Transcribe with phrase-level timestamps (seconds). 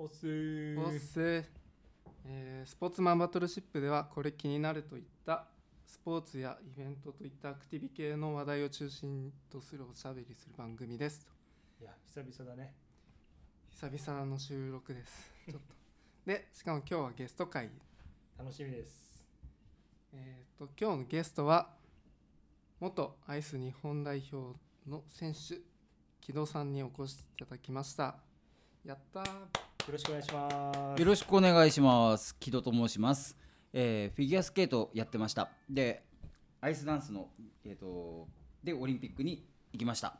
[0.00, 0.80] おっすー。
[0.80, 1.44] おっす
[2.24, 5.46] えースポーツマンバトルシップではこれ気になるといった
[5.84, 11.26] スポーツやイベントといったアクティビ系の話題を中心とするおしゃべりする番組です。
[11.80, 12.74] いや久々だね。
[13.70, 15.32] 久々の収録です。
[15.50, 15.74] ちょっと。
[16.24, 17.68] でしかも今日はゲスト会。
[18.38, 19.26] 楽しみです。
[20.12, 21.74] えー、と今日のゲストは
[22.78, 24.56] 元アイス日本代表
[24.86, 25.60] の選手
[26.20, 28.20] 木戸さんにお越しいただきました。
[28.84, 32.36] やったーよろしくお願いしますよろしくお願いします。
[32.38, 33.34] 木戸と申します。
[33.72, 35.48] えーフィギュアスケートやってました。
[35.70, 36.02] で、
[36.60, 37.28] アイスダンスの
[37.64, 38.28] えっ、と
[38.62, 40.18] でオリンピックに行きました。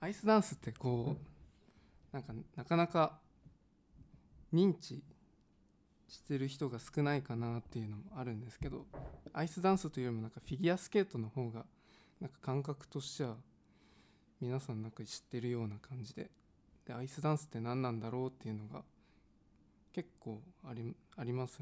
[0.00, 1.18] アイスダンスってこ
[2.12, 3.18] うなんかなかなか
[4.54, 5.02] 認知
[6.08, 8.86] してる人が少ないかなっていうのもあるんですけど
[9.34, 11.66] アイスダンスというよりもなんかフィギュアスケートの方が
[12.22, 13.36] なんか感覚としては
[14.40, 16.30] 皆さんなんか知ってるような感じで
[16.86, 18.82] でアイスダンスって何なんだろうっていうのが
[19.92, 21.60] 結構ありあります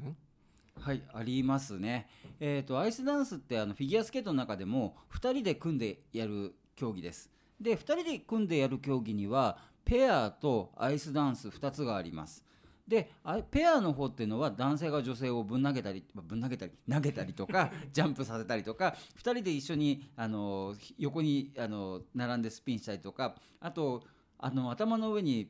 [0.81, 2.07] はい、ありますね。
[2.39, 7.31] えっ、とアイスダンスってあのフィギュアスケートの中でも2人で組んでやる競技です。
[7.59, 12.45] で、2人で組んでやる競技にはペアとアイスダンス2つがあります。
[12.87, 24.03] であペアの方っていうのは男性が女性をぶん投げたりまあぶん投げたり投げたりとか ジャンプさせたりとか2人で一緒にあの横にあの並んでスピンしたりとかあと
[24.39, 25.49] あの頭の上に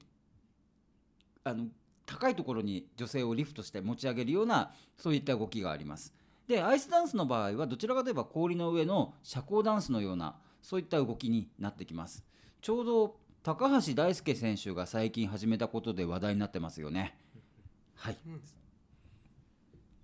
[1.43, 1.67] あの
[2.05, 6.13] 高いところに女性をリフトして持ち上げるようなそういった動きがあります。
[6.47, 12.23] でアイスダンスの場合はどちらかといえば氷の上の社交ダンスのようなそういった動きになってきます。
[12.61, 17.17] ちょうど高橋大輔選手が最近始めたことで話題になってますよね。
[17.95, 18.17] はい、い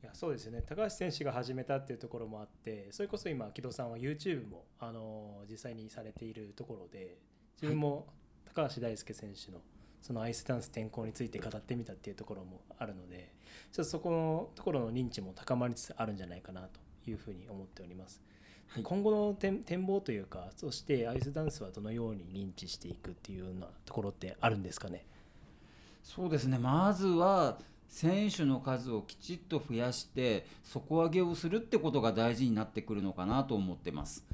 [0.05, 7.17] やそうですね高橋選手が始めたっていうところもあってそれこそ今木戸さんは YouTube もあの実際にされているところで
[7.61, 8.07] 自分も
[8.53, 9.59] 高橋大輔選手の
[10.01, 13.31] そのアイスダンス転向について語ってみたっていうところもあるので
[13.71, 18.21] ちょっとそこのところの認知も高まりつつあるんじゃないかなというふうに思っております。
[18.67, 25.05] はい今後の展展望というかそしてアイスダンスはどのように認知していくっていうようなところってあるんですかね？
[26.03, 34.25] そうですねまずは選手の数をきちっと増やして底上げをするってことが大事になってくるのかなと思ってます。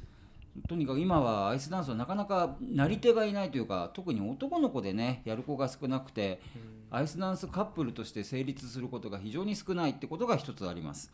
[0.66, 6.40] とにかく今はアイスダンスはなかなかなり手がいないというか特に男の子でねやる子が少なくて
[6.90, 11.12] アイスダンスカップルとして成立することが非常に少ないってことが一つあります。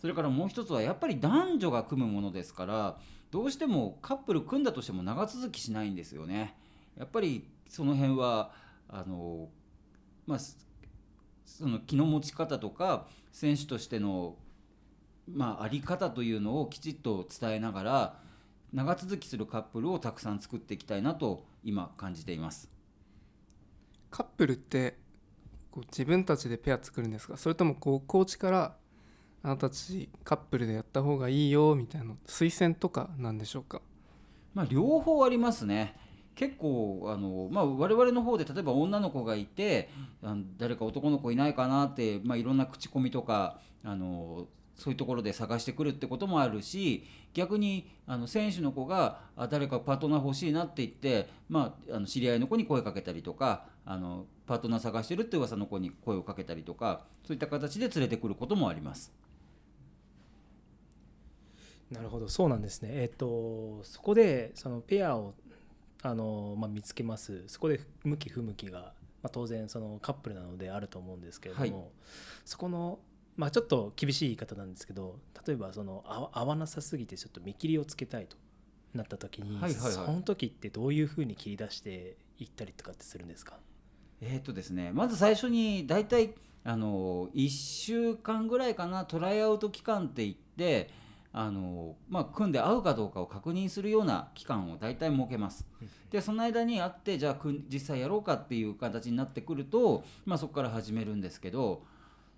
[0.00, 2.98] それからもう一つはやっぱり男女が組むものですから
[3.30, 6.56] どうしてもカップル組んだとしても長続きしないんですよね。
[6.98, 8.52] やっぱりその辺は
[8.88, 9.48] あの
[10.26, 10.58] まあす
[11.44, 14.36] その気の持ち方とか選手としての
[15.26, 18.23] まああり方というのをきちっと伝えながら
[18.74, 22.68] 長続きするカップルをたくさん作っていきたいなと今感じています。
[24.10, 24.98] カップルって
[25.70, 28.76] こう自分たちでペア作るんですかそれともこうコーチから
[29.44, 33.80] あなたたちカップルでやった方がいいよみたいな推薦とかなんでしょうか？
[34.54, 35.96] まあ、両方ありますね。
[36.34, 39.88] 結構あの、まあ、我々の方で例えば女の子がいて
[40.20, 59.12] あの誰か男の子いないかなって、まあ、いろんな口コミとかあのそういうところで探してくるってこともあるし逆にあの選手の子があ誰かパートナー欲しいなって言って、まあ、あの知り合いの子に声かけたりとかあのパートナー探してるって噂の子に声をかけたりとかそういった形で連れてくることもあります。
[61.90, 62.28] なるほど。
[62.28, 62.88] そうなんですね。
[62.92, 65.34] えっ、とそこでそのペアを
[66.02, 67.44] あの、まあ、見つけます。
[67.46, 71.88] そこで向き不向きが、まあ、当然そのカップルなのであると思うんですけれども、はい。
[72.44, 72.98] そこの
[73.36, 78.36] まあちょっと厳しい言い方なんですけど例えばその合わ合わなさすぎてちょっと見切りをつけたいと
[78.94, 79.92] なった時に、はいはいはい。
[79.92, 83.58] その時ってどういうふうに切り出していったりとかってするんですか？
[84.20, 90.88] えーとですね、まず最初に大体あの1週間ぐらいかなトライアウト期間って言って
[91.32, 95.66] あの、まあ、組んで会うかどうかを確認するような期間を大体設けます。
[96.10, 101.82] でその間に会ってじゃあ実際やろうかっていう形になってくると、まあ、そこから始めるんですけど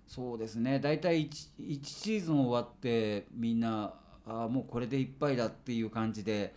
[0.07, 0.79] そうですね。
[0.79, 3.93] 大体 1, 1シーズン終わってみんな
[4.25, 6.55] あーもうこれでいっぱいだっていう感じで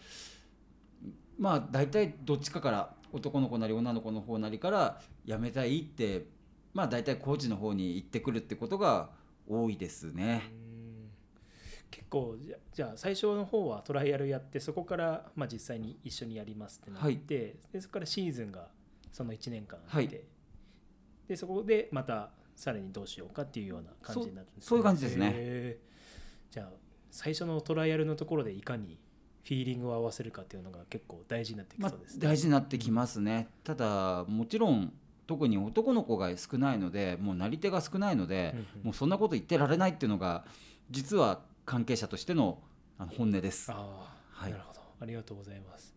[1.37, 6.27] まあ大体どっちかから男の子なり女の子の方なりから辞めたいって
[6.73, 9.11] まあ大体コーチの方に行ってくるってことが
[9.49, 10.43] 多いですね。
[10.53, 11.11] うん。
[11.91, 18.69] 結構じゃじゃあ最初の方はトライアルやってそこからまあ実際に一緒にやりますってなって、でそこからシーズンが
[19.13, 20.21] その1年間あって、はい。
[21.27, 25.79] でそこでまたさらにどうしようかっていうような感じになるんです、そうそういう感じですね。
[26.51, 26.71] じゃあ
[27.11, 28.99] 最初のトライアルのところでいかに
[29.45, 32.21] フィーリングを合わせるかっていうのが結構大事になってきまあそうです、ね。
[32.21, 34.93] 大事になってきますね、ただもちろん
[35.27, 38.67] 特に男の子が少ないのでもうなり手が少ないので、うんうん。
[38.85, 40.45] もうそんなこと言ってられないっていうのが
[40.91, 42.59] 実は関係者としての
[42.99, 43.73] 本音です。
[43.73, 44.51] ああ、はい。
[44.51, 44.81] なるほど。
[45.01, 45.95] ありがとうございます。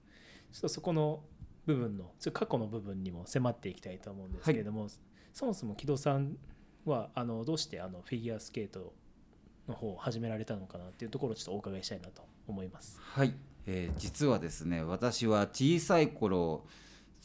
[0.54, 1.24] ちょっとそこの
[1.66, 4.88] 部分の過去の部分にも迫っていきたいと思うんですけれども、
[5.34, 6.38] そもそも木戸さん
[6.86, 8.94] はあのどうしてあのフィギュアスケート
[9.68, 13.00] の方を始められたのかなっていうところをちょっとお伺いしたいなと思います。
[13.02, 13.34] はい、
[13.66, 16.66] えー実はですね私は小さい頃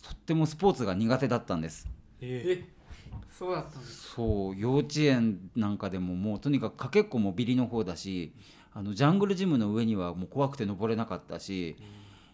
[0.03, 1.89] とってもスポーツが苦手だったんです。
[2.21, 2.65] え
[3.31, 8.33] そうだったんですそう幼稚園なんかでももうとにかくかけっこもビリの方だし
[8.73, 11.77] あのジャングルジムの上にはもう怖くて登れなかったし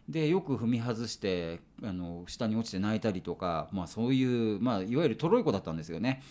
[0.08, 6.22] でよく踏み外してあの下に落ちて泣いたりとか、まあ、そういう、まあ、いわゆるトロい子だったんですよね。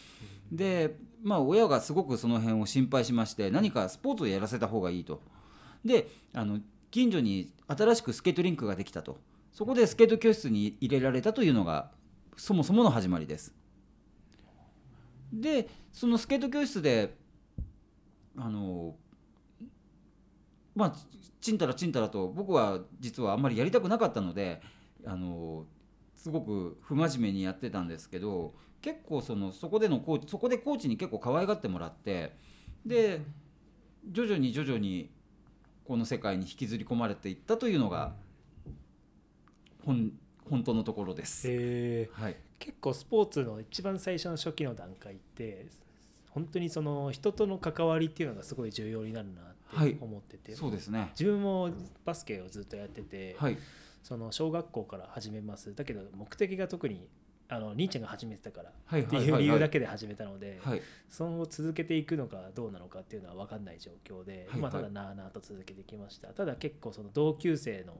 [0.51, 5.21] で、まあ、親がすごくその辺を心配しまして何かスポーツをやらせた方がいいと。
[5.83, 6.59] であの
[6.91, 9.17] 近所に新しくスケートリンクができたと
[9.51, 11.91] そこでスケート教室に入れられたというのが
[12.37, 13.53] そもそもの始まりです。
[15.31, 17.15] でそのスケート教室で
[18.37, 18.95] あの
[20.75, 20.95] まあ
[21.39, 24.61] ちんたらちんたらと僕は実はあんまりやりたくなかったので
[25.05, 25.65] あの
[26.15, 32.35] すごく不真面目にやってたんですけど結構そのそこでのコーチそこでコーチに結構可愛がってもらって
[32.85, 33.21] で
[34.09, 35.09] 徐々に徐々に
[35.85, 38.13] この世界に引きずり込まれていったというのが
[39.85, 40.11] 本
[40.49, 41.47] 本当のところです。
[41.49, 45.67] えはい、結構スポーツの一番最初の初期の段階って
[46.29, 49.52] 本当にその人との関わりっていうのがすごい重要になるな
[49.99, 51.09] 思ってて、そうですね。
[51.11, 51.69] 自分も
[52.05, 53.57] バスケをずっとやってて、はい、
[54.01, 55.73] その小学校から始めます。
[55.75, 57.07] だけど目的が特に
[57.49, 59.27] あの兄ちゃんが始めてたからはいってはいはい。
[59.27, 66.29] いうはい理由だけで始めたので、はい、その後続けていくのかどうなのかっていうのは分かんない状況で、はいまあ、たはいだなあなあと続けてきました。
[66.29, 67.93] ただ結構その同級生の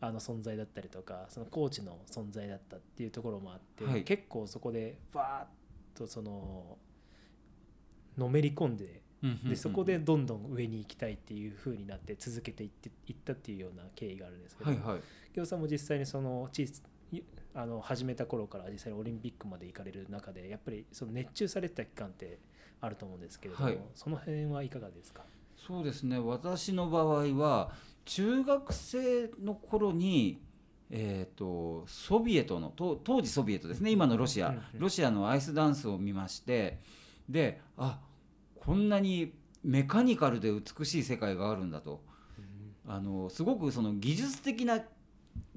[0.00, 4.02] あの存在だったりとかそのコーチの存在だったっていうところもあって、はい。
[4.02, 6.76] 結構そこでバーッとその
[8.18, 9.01] のめり込んで
[9.44, 15.46] でそこでどんどん上に行きたいっていう風になって続けていっていったっていうような経緯があるんですけど、はいはい。
[15.46, 16.82] さんも実際にその小さ
[17.54, 22.38] あの始めた頃から実際にオリンピックまで行かれる中でやっぱりその熱中されてた期間って
[22.80, 23.78] あると思うんですけれども、はい。
[23.94, 25.22] その辺はいかがですか？
[25.56, 26.18] そうですね。
[26.18, 27.72] 私の場合は
[28.04, 30.40] 中学生の頃に
[30.94, 33.90] えー、とソビエトのと当時ソビエトですね。
[33.90, 36.80] 今のロシア、ロシアのアイスダンスを見まして
[37.26, 37.98] であ
[38.64, 39.32] こんなに
[39.64, 42.00] メカニカルで美しい世界があるんだと。
[42.86, 44.78] あのすごくその技術的な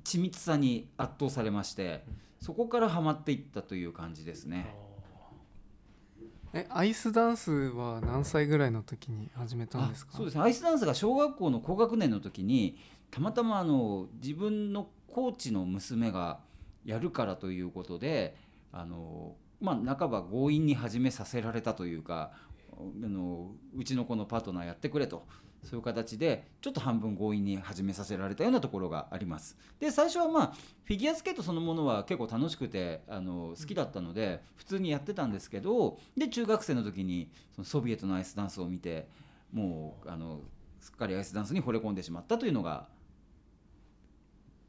[0.03, 2.03] 緻密さに圧倒されまして
[2.39, 4.75] そこからハマっていったという感じですね。
[6.53, 10.11] えアイスダンスは何歳ぐらいの時に始めたんですか？
[10.13, 10.35] あそうです。
[10.35, 12.77] ねアイスダンスが小学校の高学年の時に
[13.11, 16.39] たまたまあの自分のコーチの娘が
[16.85, 18.35] やるからということで
[18.71, 22.31] あの、まあ、半ば強引に始めさせられたというか
[22.77, 25.25] あのうちの子のパートナーやってくれと
[25.63, 29.57] そういう形でちょっと半分強引に始めさせられたようなところがあります。
[29.80, 39.07] で最初はまあフィギュアスケートそのものは結構楽しくてあの好きだったので普通にやってたんですけどで中学生の時にそのソビエトのアイスダンスを見て
[39.51, 40.42] もうあの
[40.80, 42.88] すっかりアイスダンスに惚れ込んでしまったというのが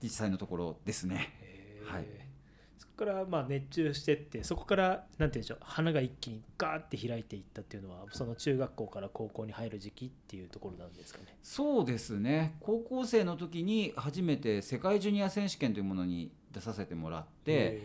[0.03, 1.33] 実際のところですね。
[1.85, 2.26] はい
[2.97, 11.37] からまあ熱中してってそこからなんて言うんでしょう花が一気にガーって開いていったっていうのはその中学校から高校に入る時期っていうところなんですかね。
[11.43, 17.81] そうですね高校生の時に初めて世界ジュニア選手権というものに出させてもらってへ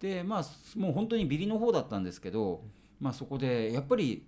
[0.00, 0.44] でまあ
[0.78, 2.62] もう本当にビリの方だったんですけど、
[3.00, 4.24] まあ、そこでやっぱり、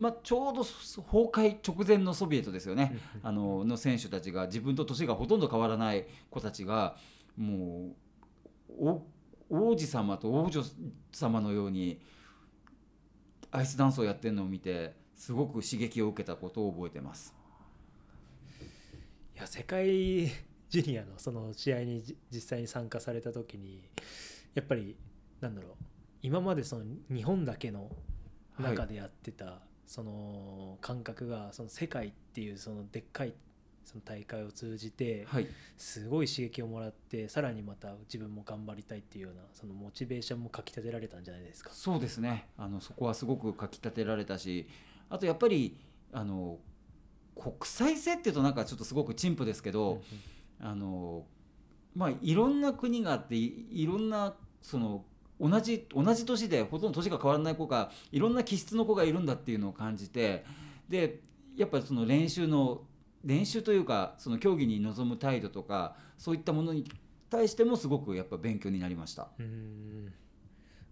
[0.00, 2.98] まあ、ちょうど崩壊直前のソビエトですよね。
[3.22, 6.96] ーあのの選手たちが自分と年がほとんど変わらない子たちが
[7.36, 8.02] もう
[8.78, 9.02] お
[9.50, 10.62] 王子様と王女
[11.12, 12.00] 様のように
[13.50, 17.34] アイスダンスをやってるのを見てすごく刺激を受けたことを覚えてます。
[19.36, 19.86] いや世界
[20.26, 23.82] ジュニアのその試合に実際に参加された時に
[24.54, 24.96] やっぱり
[25.40, 25.72] なんだろう
[26.22, 27.90] 今までその日本だけの
[28.58, 33.34] 中でやってた、その感覚がその世界っていうそのでっかい
[33.84, 35.46] その大会を通じてはい、
[35.76, 41.70] すごい刺激をもらってさらにまた自分も頑張りたいっていうようなそのモチベーションもかきたてられたんじゃないですか。
[41.72, 42.48] そうですね。
[42.56, 44.68] あのそこはすごくかきたてられたし
[45.10, 45.76] あとやっぱり
[46.12, 46.58] あの
[47.34, 50.02] 国際性っていうとなんかちょっとすごく陳腐ですけど、
[50.60, 51.24] あの
[51.94, 55.04] まあいろんな国があっていいろんなその
[55.40, 60.44] 同じ同じ年でほとんど年が変わらない子がいろんな気質の子がいるんだっていうのを感じて
[60.88, 61.20] で
[61.56, 62.82] やっぱりその練習の
[63.24, 66.84] 練習というかその競技に臨む態度とかそういったものに
[67.30, 69.28] 対してもすごくやっぱ勉強になりました。
[69.38, 70.12] うーん。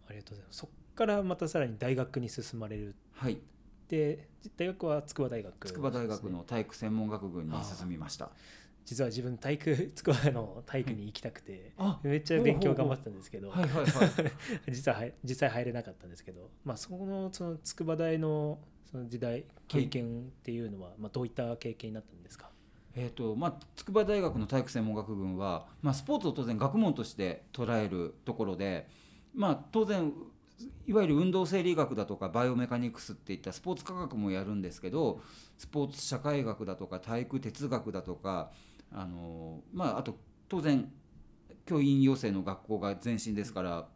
[0.09, 0.59] ありがとうございます。
[0.59, 2.95] そっからまたさらに大学に進まれる。
[3.13, 3.39] はい、
[3.89, 8.31] で大学は筑波大学筑波大学の体育専門学群に進みました。
[8.85, 13.87] 実は自分体育筑波の体育に行きたくて、あめっちゃ勉強頑張ってたんですけど、はいはいはい。
[14.73, 18.59] 実ははい実際入れなかったんですけど、まあ、そこのその筑波大の
[18.91, 22.51] その時代経験っていうのは、まあ、どういった経験になったんですか？
[22.97, 28.89] えーとまあ、筑波大学の体育専門学群は、まあ、スポーツを当然学問として捉えるところで、
[29.33, 30.13] まあ、当然
[30.87, 35.21] いわゆる運動生理学だとかバイオメカニクスっていったスポーツ科学もやるんですけど
[35.57, 38.51] スポーツ社会学だとか体育哲学だとか
[38.93, 40.19] あの、まあ、あと
[40.49, 40.91] 当然
[41.65, 43.87] 教員養成の学校が前身ですから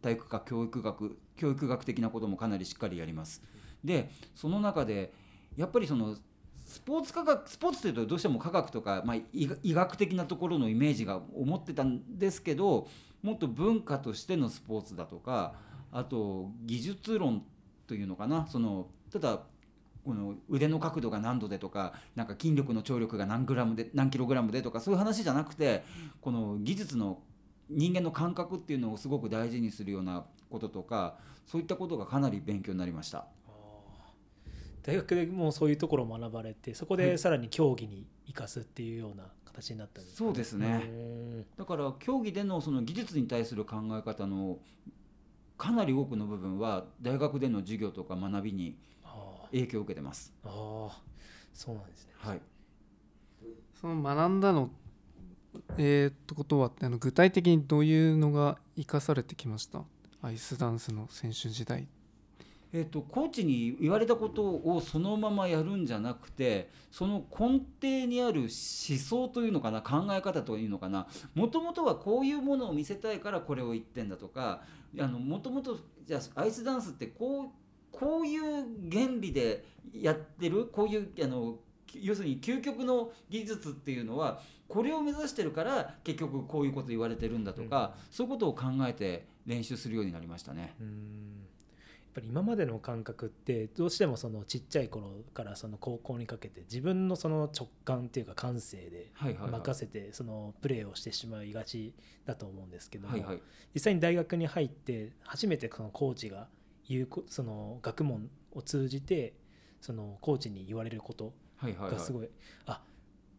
[0.00, 3.42] 体育科教育学教育学的なこともかなりしっかりやります。
[3.84, 5.12] でその中で
[5.56, 6.16] やっぱりその
[6.64, 12.88] スポーツ科学スポーツというとどうしても科学とか、まあ、医学的なところのイメージが思ってたんですけど
[13.22, 15.54] もっと文化としてのスポーツだとか
[15.92, 17.42] あと技術論
[17.86, 19.40] というのかなそのただ
[20.04, 25.84] この腕の角度が何度でとかなんか筋力の張力が何グラムで何キログラムでとかそういう話じゃなくて
[26.20, 27.18] この技術の
[27.70, 31.16] 人間の感覚っていうのをすごく大事にするようなこととか
[31.46, 33.26] そういったことがかなり勉強になりました。
[34.88, 37.04] 大学でもうそういうところを学ばれてそこはい。
[37.04, 40.18] でさらに競技に生かすっていうような形になったんですか？
[40.24, 41.44] そうですね。
[41.58, 44.58] だから競技でのその技術に対する考え方の
[45.58, 50.32] かなり多くの部分は大学での授業とか学びにあ影響を受けてます。
[50.42, 50.92] ーあー。
[51.52, 52.12] そうなんですね。
[52.16, 52.40] はい、
[53.80, 54.70] その学んだの
[55.76, 59.82] えー、ってことはあの具体的にどういうのが生かされてきました？
[60.22, 61.88] アイスダンスの選手時代
[62.72, 71.06] えー、とコーチに言われたことをそのままやるんじゃなくてその根底にある思想というのかな考え方というのかな。
[71.34, 74.62] もともとはこういうものを見せたいからこれを言ってんだとか
[74.94, 77.48] もともとじゃあアイスダンスってこう
[77.90, 78.42] こういう
[78.90, 81.56] 原理でやってるこういうあの
[81.94, 90.74] 要するに究極の技術っていうのはこれを目指してるから結局こういうこと言われてるんだとか、そういうことを考えて練習するようになりましたね。
[90.78, 91.47] うーん
[92.18, 99.50] ぱり今までの感覚ってどうしてもそのちっちゃい頃からその高校にかけて自分のその直感っていうか感性ではいはいはい。
[99.52, 101.94] 任せてそのプレーをしてしまいがち
[102.26, 103.40] だと思うんですけども、はいはい。
[103.74, 106.48] 実際に大学に入って初めてそのコーチが
[106.88, 109.34] 言うこその学問を通じて
[109.80, 111.92] そのコーチに言われることはいはいはい。
[111.92, 112.28] がすごい、
[112.66, 112.80] あ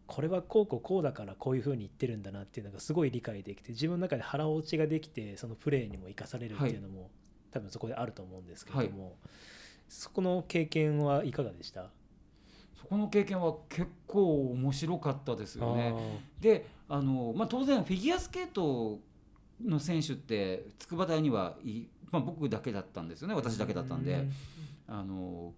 [0.08, 7.10] これはこうこうこうだからこういうふうに言ってるんだなっていうのがすごい理解できて自分の中で腹落ちができてそのプレーにも生かされるっていうのも、
[7.52, 9.18] 多分そこであると思うんですけれども、
[9.88, 11.90] そこの経験はいかがでした？
[12.80, 15.94] そこの経験は結構面白かったですよね。
[16.40, 19.00] であの、まあ、当然フィギュアスケート
[19.64, 23.36] の選手って筑波大にはい、まあ、僕だけだったんですよね。
[23.36, 24.28] 私だけだったんで、
[24.88, 25.54] あの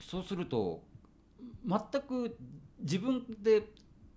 [0.00, 0.82] そうすると
[1.66, 2.36] 全く
[2.80, 3.62] 自分で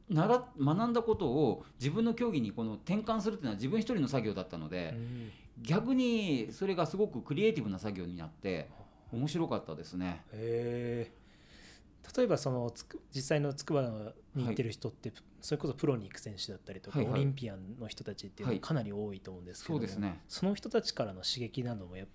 [0.09, 8.69] 習学んだことを自分の競技にこの転換するっていうのは自分一人の作業だったので、うん逆にそれがすごくクリエイティブな作業になって
[9.11, 10.23] 面白かったですね。
[10.31, 12.17] へー。
[12.17, 15.11] 例えばそのつく実際の筑波に行ってる人って、
[15.41, 17.21] それこそプロに行く選手だったりとか、はいはい。
[17.21, 18.59] オリンピアンの人たちっていうのははい。
[18.61, 20.21] かなり多いと思うんですけども、そうですね。
[20.27, 22.07] その人たちからの刺激などもやっ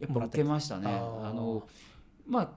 [0.00, 0.88] やっぱ受けましたね。
[0.88, 1.68] あの
[2.26, 2.50] まあ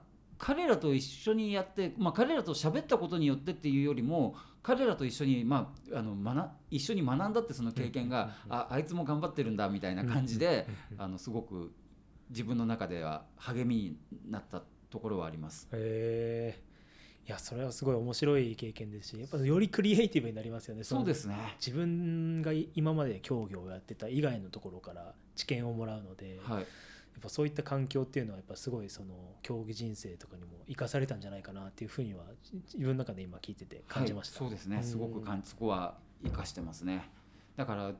[0.44, 10.66] 彼らと一緒にやって、まあ、彼らと喋ったことによってっていうよりも彼らと一緒に、まあ、あの学一緒に学んだってその経験が、ああいつも頑張ってるんだみたいな感じで、
[10.98, 11.72] あのすごく
[12.28, 13.96] 自分の中では励みに
[14.30, 15.66] なったところはあります。
[15.72, 16.62] へえ
[17.26, 21.56] いやそれはすごい面白い経験ですしやっぱよりクリエイティブになりますよねのそうですね。
[21.58, 26.66] 自分が今まで競技をやってた以外のところから知見をもらうので、はい。
[27.14, 32.24] やっぱそういった環境っていうのはやっぱすごいその競技人生とかにも生かされたんじゃないかなっていうふうには
[32.74, 34.78] 自分の中で今聞いてて感じました、はい、そうですね。
[34.78, 37.08] うんすごくかんそこは生かしてますね。
[37.56, 37.92] だから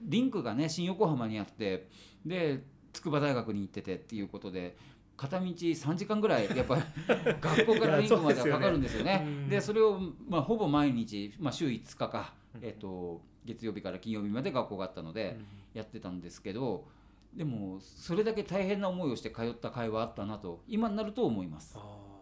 [0.00, 1.88] リンクがね新横浜にあって
[2.24, 2.62] で
[2.92, 4.76] 筑波大学に行っててっていうことで
[5.16, 6.82] 片道3時間ぐらいやっぱり
[7.40, 9.22] 学校からリンクまではかかるんですよね。
[9.24, 9.48] うん。
[9.48, 12.64] でそれを、まあ、ほぼ毎日、まあ、週5日か、うん。
[12.64, 15.36] えっと月曜日から金曜日まで学校があったので
[15.74, 16.86] やってたんですけど
[17.34, 21.74] でもそれだけ大変な思いをして通った会はあったなと今になると思います。
[21.76, 21.80] あ。
[21.80, 22.12] あ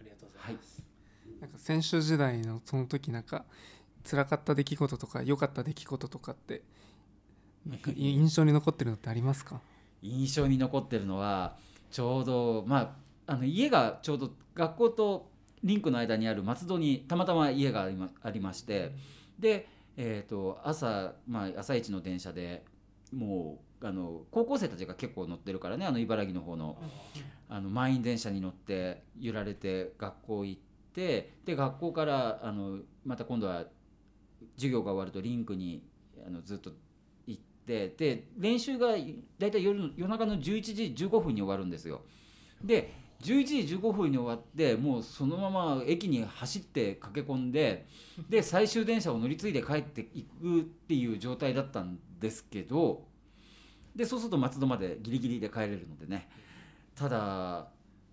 [0.00, 0.82] ありがとうございます、
[1.40, 3.44] なんか選手時代のその時なんか
[4.04, 6.62] 辛かった出来事とか良かった出来事とかって
[7.66, 9.60] なんか 印象に残ってるのってありますか？
[10.02, 11.56] 印象に残ってるのは
[11.90, 15.30] ちょうどまああの家がちょうど学校と
[15.62, 18.92] リンクの間にある松戸にたまたま家がありまありまして
[19.38, 22.64] で、えー、と朝、まあ、朝一の電車で
[23.12, 26.76] もうあの高校生たちが結構乗ってるからねあの茨城の方の
[27.48, 30.60] あの満員電車に乗って揺られて学校行っ
[30.94, 33.64] てで学校からあのまた今度は
[34.56, 35.84] 授業が終わるとリンクに
[36.26, 36.72] あのずっと
[37.26, 38.94] 行ってで練習が
[39.38, 42.02] 大体夜の夜中の11時15分に終わるんですよ。
[42.64, 47.86] で11時15分に終わってもうそのまま駅に走って駆け込んで
[48.28, 53.04] で最終電車を乗り継いで帰っていくっていう状態だったんですけど
[53.94, 56.28] でそうすると松戸までギリギリで帰れるのでね。
[56.94, 57.68] ただ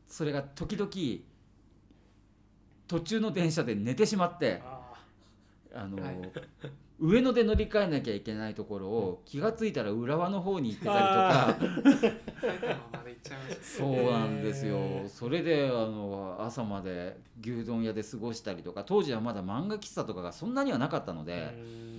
[0.08, 0.90] それが時々
[2.88, 4.94] 途中の電車で寝てしまってあ
[5.76, 6.16] あの、はい。
[7.00, 12.20] 上野で乗り換えなきゃいけないところを気が付いたら浦和の方に行ってたりとか。
[13.62, 21.99] そうなんですよ、それであの朝まで牛丼屋で過ごしたりとか当時はまだ漫画喫茶とかがそんなにはなかったのーで、うん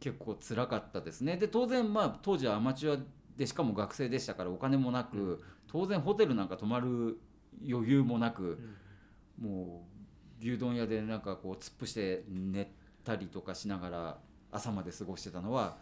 [0.00, 1.36] 結構辛かったですね。
[1.36, 3.02] で当然まあ当時はアマチュア
[3.36, 7.18] でしかも学生でしたからお金もなく、当然ホテルなんか泊まる
[7.68, 8.58] 余裕もなく、
[9.40, 9.86] も
[10.40, 12.70] う牛丼屋でなんかこう突っ伏して寝
[13.04, 14.18] たりとかしながら
[14.50, 15.76] 朝まで過ごしてたのは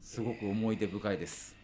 [0.00, 1.56] すごく思い出深いです。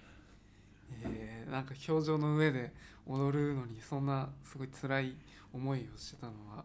[1.04, 1.50] えー。
[1.50, 2.72] なんか表情の上で
[3.06, 5.16] 踊るのにそんなすごい辛い
[5.52, 6.64] 思いをしてたのは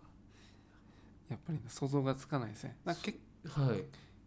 [1.29, 2.77] やっぱり想像がつかないですね。
[2.85, 3.15] なんかけ
[3.47, 3.83] はい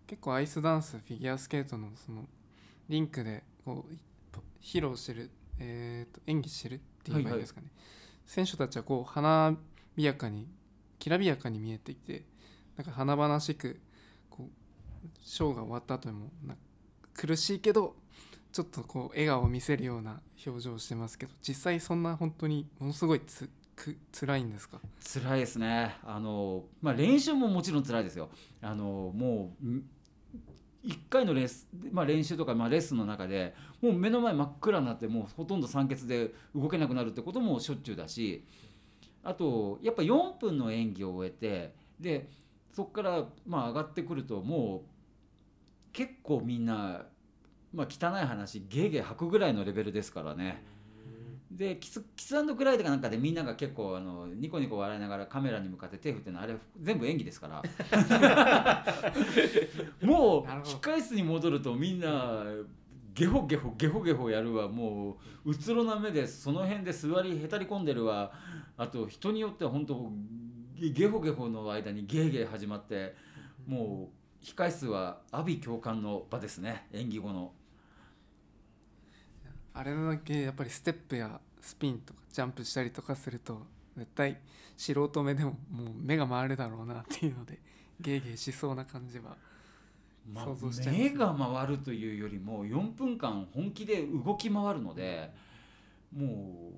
[0.07, 2.25] 結構アイスダンスフィギュアスケートのその
[2.89, 3.99] リンクでこうい
[4.61, 7.69] 披露してる、えーと演技してるって言えばいいですかね、
[8.25, 9.55] 選手たちはこう華
[9.97, 10.47] やかに
[10.99, 12.25] きらびやかに見えていて
[12.77, 13.81] なんか華々しく
[14.29, 16.57] こうショーが終わった後にもな
[17.15, 17.95] 苦しいけど
[18.53, 24.81] ちょっとこう笑顔を見せるような表情をしてますけど実際そんな本当にものすごいつく辛いんですか？
[25.03, 25.97] 辛いですね。
[26.03, 28.31] あの、まあ、練習ももちろん辛いですよ。
[28.63, 29.85] あのもうん
[30.87, 38.45] 1回のレース、まあ、練習とか、まあ、レッスンの中でもう目の前真っ暗になってもうほとんど酸欠で動けなくなるってこともしょっちゅうだし
[39.25, 42.29] あとやっぱ4分の演技を終えてで
[42.73, 47.07] そこからまあ上がってくるともう結構みんな、
[47.73, 50.63] まあ、汚い話ゲーゲー吐くぐらいのレベルですからね。
[51.57, 57.63] でキスキスクライとかなんかでみんなが結構あのニコニコ笑いながらカメラに向かって手振ってるのあれ全部演技ですから。
[60.03, 62.45] もう控室に戻るとみんな
[63.15, 64.69] ゲホゲホゲホゲホやるわ。
[64.69, 65.17] も
[65.47, 68.33] ううつろな目でその辺で座りへたり込んでるわ。
[68.77, 70.13] あと人によっては本当
[70.75, 73.15] ゲゲホゲホの間にゲーゲー始まって
[73.67, 74.11] も
[74.43, 76.87] う控室は阿鼻教官の場ですね。
[76.93, 77.53] 演技後の。
[79.73, 84.39] あれだけやっぱりステップやスピンとかジャンプしたりとかすると絶対
[84.77, 87.59] 素人目でももう目が回るだろうなっていうので
[88.01, 89.37] ゲーゲーしそうな感じは
[90.33, 90.99] まあ想像しちゃいます。
[90.99, 95.33] ね目が回るというよりも4分間本気で動き回るので
[96.15, 96.71] も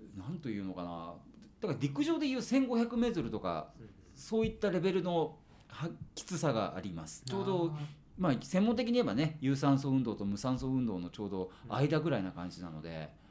[0.00, 1.14] う何というのかな。
[1.60, 3.68] だから陸上でいう 1500m とか
[4.16, 5.36] そういったレベルの
[5.68, 7.22] はきつさがあります。
[7.24, 7.72] ちょうど
[8.18, 13.21] まあ専門的に言えばね有酸素運動と無酸素運動のちょうど間ぐらいな感じなので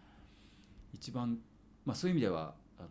[0.93, 1.39] 一番、
[1.85, 2.89] まあ、そういう意味ではあの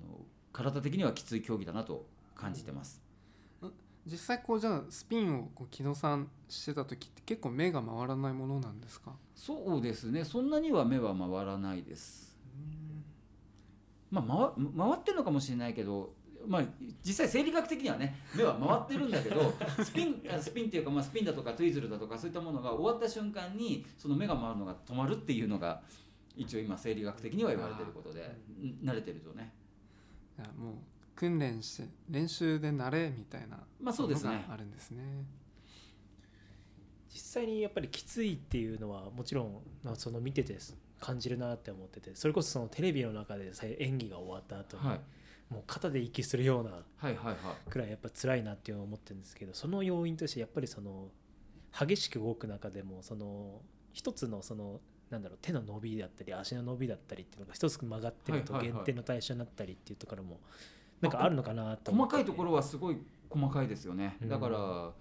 [0.52, 3.00] 体的にはきつい競技だなと感じてます。
[4.06, 9.12] 実際こうじゃあスピンをこう木戸さんしてた時って結構目が回らないものなんですか？
[9.34, 10.24] そうですね。
[10.24, 12.36] そんなには目は回らないです。
[14.10, 16.14] まあ回回ってるのかもしれないけど
[16.46, 16.64] まあ
[17.04, 18.54] 実際生理学的にはね目は
[18.88, 19.52] 回ってるんだけど
[19.84, 25.82] スピンあスピンっていうか、まあ、スピンだとかトゥイズルだとかそういったものが終わった瞬間にその目が回るのが止まるっていうのが
[26.36, 28.20] 一応今生理学的には言われてることで
[28.60, 28.86] ん。
[28.86, 29.52] 慣れてるとね。
[30.38, 30.74] いやもう
[31.14, 34.36] 訓練して練習で慣れみたいなまあそうですね。
[34.36, 35.02] のがあるんですね。
[37.12, 40.56] 実際にやっぱりきついっていうのはもちろんまあその見てて
[41.00, 45.00] 感じるなって思っててそれこそそのテレビの中でさ演技が終わった後に、はい。
[45.50, 51.08] もう肩で息するようなはいはいはいくらいやっぱ辛いなっていうのを思ってるんですけどその要因としてやっぱりその
[51.76, 53.60] 激しく動く中でもその
[53.92, 58.84] 一つのそのなんだろう手の伸びだったり足の伸びだったりっていうのが一つ曲がってるとはいはいはい。
[58.84, 60.38] 減点の対象になったりっていうところも
[61.00, 62.96] なんかあるのかなと細かいところはすごい
[63.28, 64.16] 細かいですよね。
[64.22, 64.28] うん。
[64.28, 64.92] だから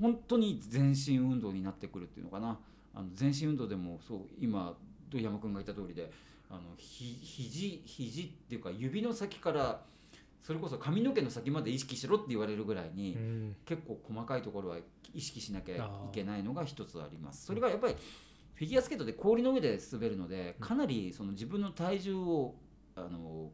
[0.00, 2.58] 本当に全身運動になってくるっていうのかな。
[2.94, 4.74] あの全身運動でもそう今
[5.10, 6.10] 土井山君が言った通りで
[6.48, 9.82] あのひ肘肘っていうか指の先から
[10.42, 13.56] それこそ髪の毛の先まで意識しろって言われるぐらいに、うん。
[13.66, 14.76] 結構細かいところは
[15.12, 15.80] 意識しなきゃい
[16.12, 17.46] けないのが一つあります。
[17.46, 17.96] それがやっぱり
[18.56, 22.54] フィギュアスケートで氷の上で滑るのでかなりその自分の体重を
[22.96, 23.50] あの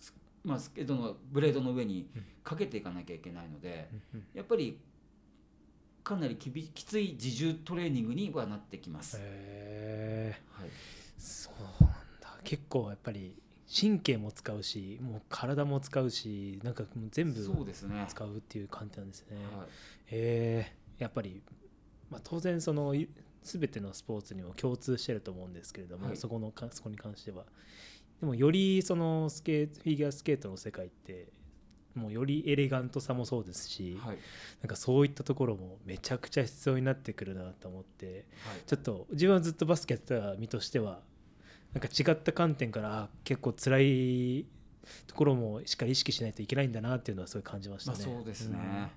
[0.00, 2.08] すまあ、スケートのブレードの上に
[2.42, 3.88] かけていかなきゃいけないので、
[4.34, 4.80] やっぱり
[6.02, 9.18] かなりきびきつい自重トレーニングにはなってきます。
[9.20, 10.68] へえはい。
[11.18, 12.38] そうなんだ。
[12.42, 13.34] 結構やっぱり
[13.72, 18.04] 神経も使うしもう体も使うしなんかもう全部そうですね。
[18.08, 19.36] 使うっていう感じなんですね。
[19.56, 19.66] はい。
[19.66, 19.68] へ
[20.08, 21.42] えやっぱり、
[22.10, 23.08] まあ、当然そのい
[23.42, 27.44] 全てのスポーツにも共通してると思うんですけれども、はいそこのかそこに関しては
[28.20, 31.28] でもよりそのスケートフィギュアスケートの世界って
[31.94, 34.18] もうよりエレガントさもそうですし、はい
[34.62, 38.24] なんかそういったところもめちゃくちゃ必要になってくるなと思ってはい
[38.66, 41.00] ちょっと自分はずっとバスケやってた身としては
[41.74, 44.46] なんか違った観点からあ結構辛い
[45.06, 48.04] ところもしっかり意識しないといけないんだなっていうのはすごい感じましたまあね。
[48.04, 48.58] そうですね。
[48.58, 48.90] んあ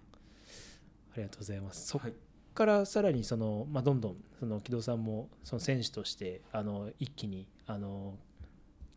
[1.18, 1.88] りがとうございます。
[1.88, 2.14] そっはい
[2.56, 8.16] からさらにその、まあ、どんどんその木戸さんもその選手としてあの一気にあの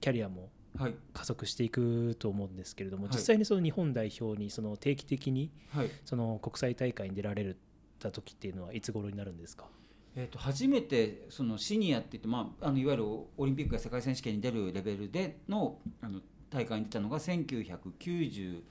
[0.01, 0.95] キャリアもはい。
[1.13, 3.13] 加速していくと思うんですけれども、はい。
[3.15, 5.91] 実際にその日本代表にその定期的にはい。
[6.05, 7.57] その国際大会に出られ
[7.99, 9.67] た時っていうのはいつ頃になるんですか？
[10.15, 13.05] えー、と初めてそのシニアって言って、まあ、あのいわゆる
[13.37, 18.63] オリンピックや世界選手権に出るレベルでのあの大会に出たのが1997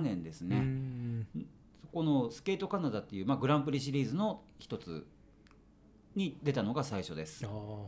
[0.00, 0.64] 年ですね、
[1.98, 5.04] このスケートカナダっていう、まあ、グランプリシリーズの一つ
[6.14, 7.44] に出たのが最初です。
[7.44, 7.48] あ。
[7.48, 7.86] ー。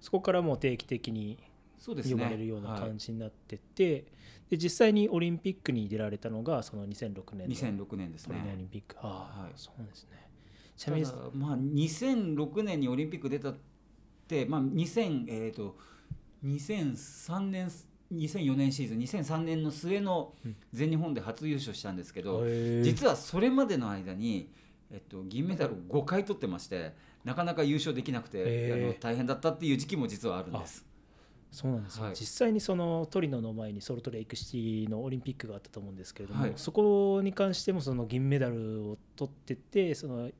[0.00, 1.36] そこからもう定期的に
[1.78, 2.14] そうですね。
[2.14, 4.06] 呼ばれるようなはい感じになってて、
[4.48, 8.62] で実際にオリンピックに出られたのがその2006年の2006年ですトリノオリね。
[8.62, 9.52] ンピック、ああ、はい。
[9.54, 10.30] そうですね。
[10.74, 13.54] ちなみにまあ、2006年にオリンピック出たっ
[14.26, 15.76] て、まあ、2000えー、と
[16.42, 17.70] 2003年
[18.14, 20.56] 2004年シーズン2003年の末のうん。
[20.72, 22.44] 全日本で初優勝したんですけど、
[22.82, 24.50] 実はそれまでの間に、
[24.90, 30.86] えっと、銀メダルを5回取ってましてなかなか優勝できなくて、あの大変だったっていう時期も実はあるんです。
[31.50, 32.14] そうなんですね、はい。
[32.14, 36.52] 実際にそのトリノの前にソルトレイクシティのオリンピックがあったと思うんですけれども、はい。
[36.56, 40.34] そこに関してもその銀メダルを取っててそのへ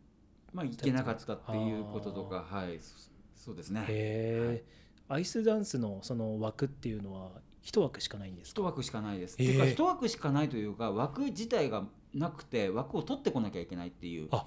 [0.52, 3.11] まあ、いけなかったっていうこととか、はい、そ
[3.46, 3.85] そうですね。
[3.88, 4.64] え、
[5.09, 7.31] アイスダンスのその枠っていうのは
[7.66, 8.61] 一枠しかないんですか？
[8.61, 9.37] 一枠しかないです。
[9.38, 11.83] へーていうか一枠しかないというか枠自体が
[12.14, 14.29] なくて枠を取ってこなきゃいけないっていう。
[14.31, 14.46] あ。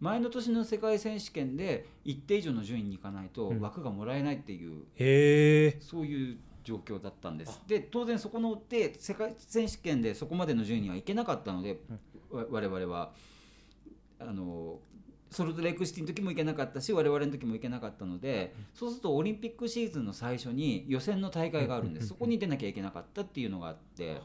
[0.00, 3.60] 前の年の世界選手権で一定以上の順位に行かないとうん。
[3.60, 5.78] 枠がもらえないっていう、へえ。
[5.82, 7.60] そういう状況だったんです。
[7.66, 11.78] で当然そこので世界選手権でそこまでの順位には行けなかったので、
[12.30, 13.12] わ我々は
[14.18, 14.78] あの
[15.30, 24.20] ソルトレイクシティの時も行けなかったし我々の時も行けなかったので、そうするとオリンピックシーズンの最初に予選の大会があるんです、そこに出なきゃいけなかったっていうのがあって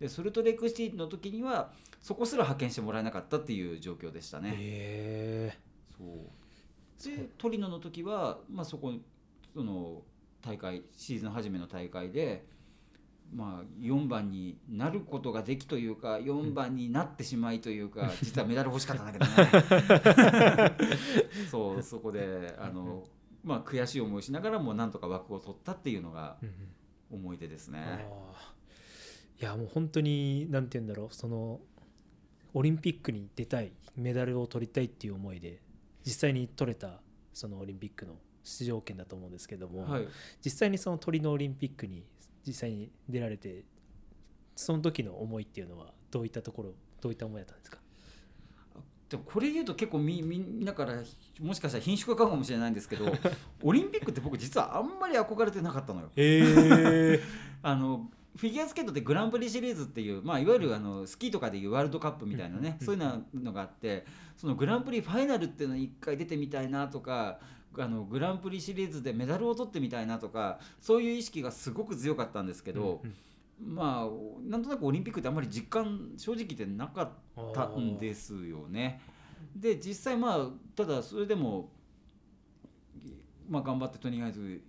[0.00, 5.58] でソルトレイクシティの時にはそこすら派遣してもらえなかったっていう状況でしたね。
[5.96, 7.14] そう。
[7.16, 8.92] でトリノの時は、まあ、そこ
[9.54, 10.02] その
[10.40, 12.46] 大会シーズン初めの大会で、
[13.34, 20.76] まあ、4番になることができというか4番になってしまいというか、実はメダル欲しかったんだけどね。
[21.50, 23.04] そうそこであの、
[23.44, 26.38] まあ、悔しい思いしながらもなんとか枠を取ったっていうのが
[27.10, 28.06] 思い出ですね。
[29.40, 31.14] いやもう本当になんて言うんだろう。
[31.14, 31.60] その
[32.54, 35.60] オリンピックに出たいメダルを取りたいっていう思いで
[36.04, 37.00] 実際に取れた
[37.34, 40.08] そのオリンピックの出場権だと思うんですけども、はい。
[40.42, 42.04] 実際にそのトリノオリンピックに
[42.46, 43.64] 実際に出られて
[44.56, 47.78] その時の思いっていうのはどういったところどういった思いだったんですか？
[49.08, 50.94] でもこれ言うと結構みみんなから
[51.40, 53.06] もしかしたら貧縮かもしれないんですけど
[53.62, 56.10] オリンピックって僕実はあんまり憧れてなかったのよ。
[56.16, 57.20] え
[57.62, 64.04] あのフィギュアスケートってグランプリシリーズっていう、まあ、いわゆるあのスキーとかでいうワールドカップみたいなね、うんそういうなのがあって
[64.36, 67.40] そのグランプリファイナルっていうのに一回出てみたいなとか
[67.82, 73.02] あのグランプリシリーズでメダルを取ってみたいなとかそういう意識がすごく強かったんですけど、
[73.60, 79.00] まあなんとなくオリンピックってあんまり実感正直言ってなかったんですよね。
[79.54, 81.70] で実際まあただそれでも、
[83.48, 84.60] まあ、頑張ってとりあえず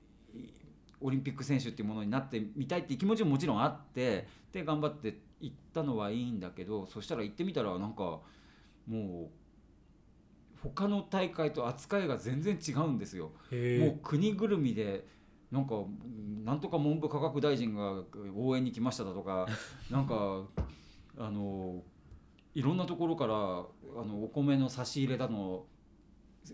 [1.01, 8.19] オリンピック選手っていうものになってみたいっていう気持ちももちろんあってで頑張って行ったのはいいんだけどそしたら行ってみたらなんか
[8.87, 9.48] もう
[10.63, 13.31] 他の大会と扱いが全然違うんですよ。
[13.51, 15.05] へもう国ぐるみで
[15.51, 15.75] なんか
[16.43, 18.03] なんとか文部科学大臣が
[18.35, 19.47] 応援に来ましただとか
[19.89, 20.45] なんか
[21.17, 21.83] あの
[22.53, 25.65] いろんなところからあのお米の差し入れだの、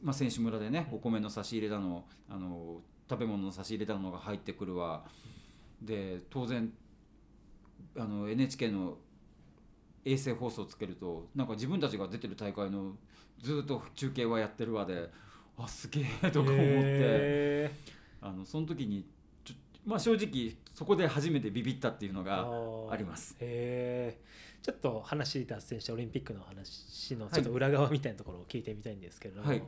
[0.01, 5.05] まあ、選手村でねお米の差し入れだのあの食べ物の差し入れだのが入ってくるわ
[5.81, 6.71] で当然
[7.97, 8.97] あの NHK の
[10.05, 12.95] 衛星放送をつけるとなんか自分たちが出てる大会の
[13.45, 15.07] ずっと中継はやってるわで
[15.55, 16.57] あすげえとか思って。
[16.57, 17.71] へ
[18.19, 19.05] あのその時に
[19.43, 19.53] ちょ
[19.85, 22.91] まあ、正直そこで初めてビビったっていうのがー。
[22.91, 23.35] あります。
[23.39, 29.61] ちょっと話脱線してオリンピックの話のちょっと裏側みたいなところを聞いてみたいんですけれども、はい。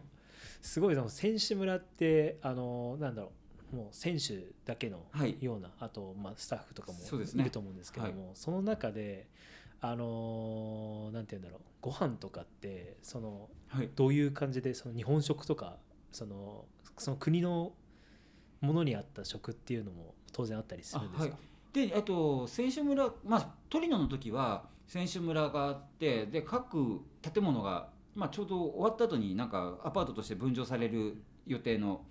[0.60, 3.32] すごいその選手村ってあのなんだろ
[3.74, 5.38] うもう選手だけのはい。
[5.40, 9.28] ような、あと、まあ、スタッフとかもいると思うんですけどもそ,、の中で
[9.82, 11.62] あのなんて言うんだろう。
[11.80, 15.78] ご飯とかってそのはい、どういう感じでその日本食とか
[16.12, 16.66] その
[16.98, 17.74] その国の
[18.62, 21.38] ものに合った食っていうのも当然あったりするんですか、
[21.74, 32.02] であと選手村、まあ、トリノの時は選手村があってで各建物が、まあ、ちょうど終わった後になんかアパートとして分譲される予定の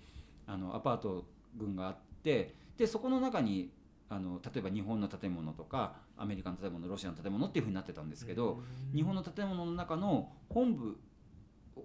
[0.45, 1.25] あのアパート
[1.57, 3.71] 群があってでそこの中に
[4.09, 8.61] あの例えば日本の建物とかアメリカの建物ロシアの建物っていうふうになってたんですけど、
[8.93, 10.97] 日本の建物の中の本部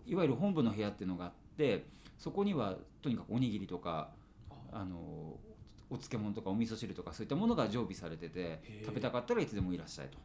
[0.07, 1.87] いわゆる本部の部屋っていうのがあって
[2.19, 4.11] そこにはとにかくおにぎりとか
[4.73, 4.85] あ。
[4.85, 5.37] の
[5.91, 10.17] お漬物とかお味噌汁とかそういったものが常備されてて食べたかったらいつでもいらっしゃいと。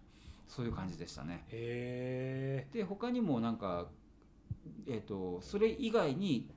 [0.48, 1.44] そういう感じでしたね。
[1.50, 3.88] へで他にもなんか、
[4.88, 6.50] えー、とそれ以外に、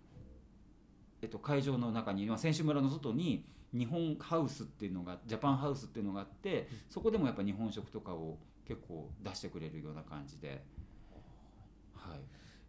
[1.22, 10.62] えっと会場の中に、まあ、選手村の外に日本ハウスっていうのがジャパンハウスっていうのがあってそこでもやっぱ日本食とかを結構出してくれるような感じで。
[11.94, 12.18] はい。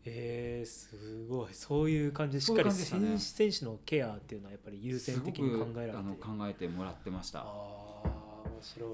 [0.04, 1.54] えー、すごい。
[1.54, 3.08] そういう感じでしっかり感じでしたね。
[3.08, 5.98] 選手選手のケアっていうのはやっぱり優先的に考えられて。
[5.98, 7.42] あの考えてもらってました。
[7.42, 8.88] あー面白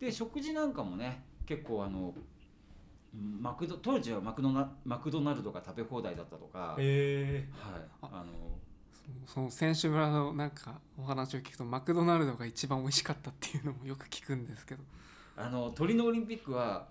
[0.00, 0.04] い。
[0.04, 2.14] で食事なんかもね結構あの
[3.12, 7.48] マクド当時はマクドナマクドナルドが食べ放題だったとか、はい、へ
[8.00, 8.58] あの
[9.26, 14.82] その選手村のなんかお話を聞くとマクドナルドが一番美味しかったっていうのもよく聞くんですけど。
[15.36, 16.86] あのトリノオリンピックは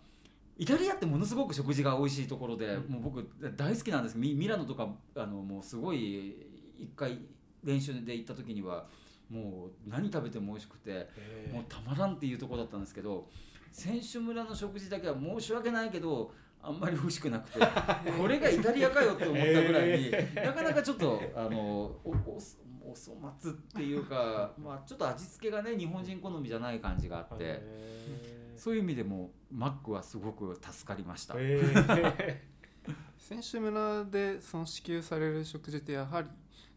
[0.57, 6.35] イタリアってものすごく食事が美味しいところで、もう僕大好きなんですミミラノとかあのもうすごい
[6.79, 7.19] 一回
[7.63, 8.85] 練習で行った時には
[9.29, 11.51] もう何食べても美味しくてえ。
[11.53, 13.29] もうたまらんっていうところだったんですけど
[13.71, 17.59] 選手村の食事だけは申し訳ないけどあんまり美味しくなくて
[18.17, 21.59] これがイタリアかよって思ったぐらいに、なかなかちょっとあの
[22.03, 22.39] おお
[22.83, 31.35] お粗末っていうか、 まあ、ちょっと味付けがね日本人好みじゃない感じがあって、へそういう意味でもマックはすごく助かりました。
[33.17, 36.27] 選手村でその支給される食事ってやはり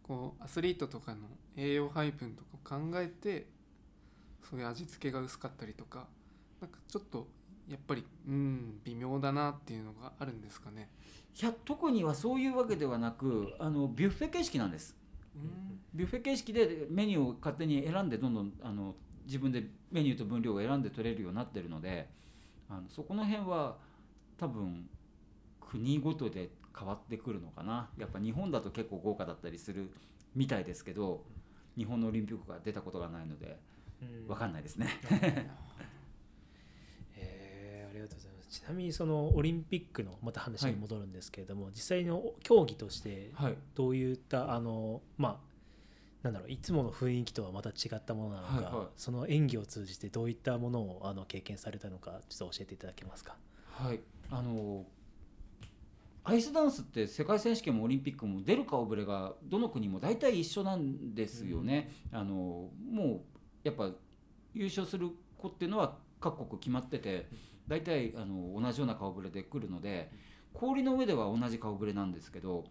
[0.02, 3.48] こうアスリートとかの栄養配分とかを考えて
[4.42, 6.06] そういう味付けが薄かったりとか
[6.60, 7.26] なんかちょっと
[7.68, 10.88] やっぱりうん微妙だなっていうのがあるんですかね。
[11.40, 14.96] いや特にはそういうわけではなくあのビュッフェ形式なんです。
[15.34, 18.94] うんビュッフェ形式でメニューを勝手に選んでどんどんあの
[19.26, 22.08] 自分でメニューと分量を選んで取れるようになってるので
[22.68, 23.76] あのそこの辺は
[24.36, 24.88] 多分
[25.60, 29.90] 国ごとで変わってくるのかなやっぱ日本だと結構豪華だったりする
[30.34, 31.24] みたいですけど
[31.76, 33.58] 日本のオリンピックが出たことがないので
[34.02, 34.88] うん分かんないですね。
[37.16, 45.54] えーありがとうございますちなみにそのオリンピックのまた話に戻るんですけれども、実際の競技としてはい、どういったあのまあ
[46.22, 48.86] なんだろういつもの雰囲気とはまた違ったものなのか、はいはい。
[48.96, 53.36] その演技を通じてどういったものをあの経験されたのかちょっと教えていただけますか？
[53.72, 54.84] はい、あの
[56.22, 61.90] アイスダンスって世界選手権もオリンピックも出る顔ぶれがどの国も大体一緒なんですよね。
[62.12, 63.20] あのもう
[63.64, 63.90] やっぱ
[64.54, 67.28] 優勝する子っていうのは各国決まってて
[67.68, 70.10] 大体あの同じような顔ぶれで来るので
[70.52, 72.64] 氷の上では同じ顔ぶれなんですけど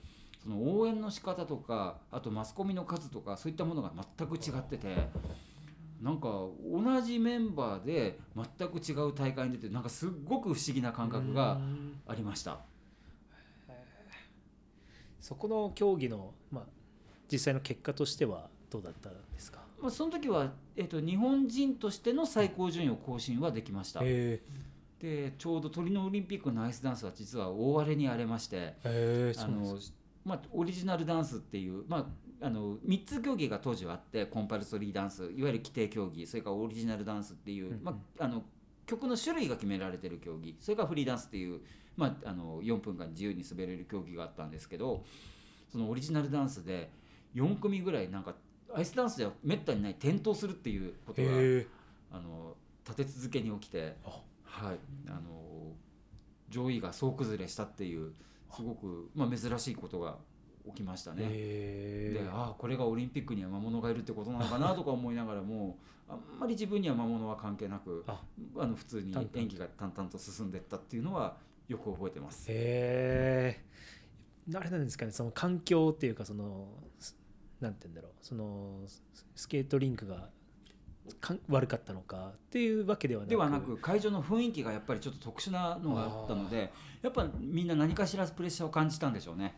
[0.43, 5.09] その応援の仕方とかあとマスコミの数とかそういったものが全く違ってて
[6.01, 6.27] なんか
[6.69, 12.59] 同じメンバーで全く違う大会に出てなんかすっごく不思議な感覚がうんありました。
[15.21, 16.63] そこの競技の、まあ、
[17.31, 19.61] 実際の結果としてはどうだったんですか？
[19.81, 24.01] まあ、その時は、えっと、日本人としての最高順位を更新はできました。
[24.03, 24.41] へ
[25.03, 29.77] でちょうどトリノオリンピックのアイスダンスは実は大荒れに荒れましてえあの、
[30.23, 32.09] まあ、オリジナルダンスっていう、ま
[32.41, 37.83] あ、あの3つ競技が当時はあってコンパルソリーダンスいわゆる規定競技それからオリジナルダンスっていう、うんうん。
[37.83, 38.43] まあ、あの
[38.85, 41.59] 曲の種類が決められてる競技それからフリーダンスっていう、
[41.97, 45.03] まあ、あの4分間自由に滑れる競技があったんですけど
[45.69, 46.89] そのオリジナルダンスで
[47.35, 48.35] 4組ぐらいなんか
[48.73, 51.67] アイスダンスではめったにない転倒するっていうことがへ
[52.09, 54.21] あの立て続けに起きてあ、
[54.53, 55.73] はい、あの
[56.49, 58.13] 上位が総崩れしたっていう
[58.55, 60.17] すごく、まあ、珍しいことが
[60.65, 61.23] 起きましたね。
[61.25, 68.21] えでああこれがオリンピックには魔物がいるってことなのかなとか思いながらもあんまり自分には魔物は関係なくあ
[68.57, 71.35] あの普通に演技が淡々と進んでいったっていうのは
[71.67, 72.45] よく覚えてます。
[72.49, 73.57] へ
[74.49, 76.67] えあれなんですかねその環境っていうかその
[76.99, 77.17] す
[77.59, 79.03] なんて言うんだろうそのス
[79.35, 80.29] スケートリンクが
[81.19, 83.29] かん悪かったのかっていうわけではなく。
[83.29, 89.55] ではなく会場の雰囲気がやっぱりちょっと特殊なのがあったのでやっぱみんな何かしらプレッシャーを感じたんでしょうね。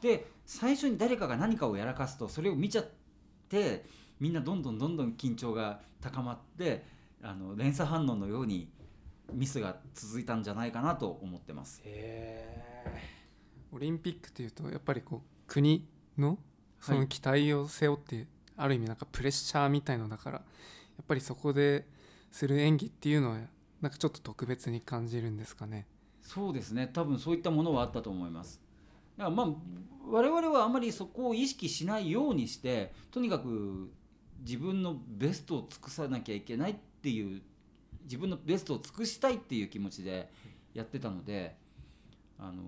[0.00, 2.88] で最初に誰かが何かをやらかすとそれを見ちゃっ
[3.48, 3.84] て
[4.18, 6.84] みんなどんどんどんどん緊張が高まって
[7.22, 8.70] あの連鎖反応のように
[9.32, 11.82] ミスが続いたんじゃないかなと思ってます。
[13.72, 15.86] オリンピックっていうとやっぱりこう国
[16.18, 16.38] の
[16.80, 18.26] その期待を背負って、
[18.56, 20.42] ある意味なんかプレッシャーみたいのだからや
[21.00, 21.86] っぱりそこで
[22.30, 23.38] する演技っていうのは
[23.80, 25.86] なんかちょっと特別に感じるんですかね？
[26.22, 28.60] そうですね多分そういったものはあったと思います
[29.16, 29.46] だからまあ
[30.08, 33.90] 我々はあまりそこを意識しないようにしてとにかく
[34.40, 37.42] 自分のベストを尽くさなきゃいけないっていう
[38.04, 40.30] 自分のベストを尽くしたいっていう気持ちで
[40.74, 41.56] やってたので
[42.38, 42.62] あの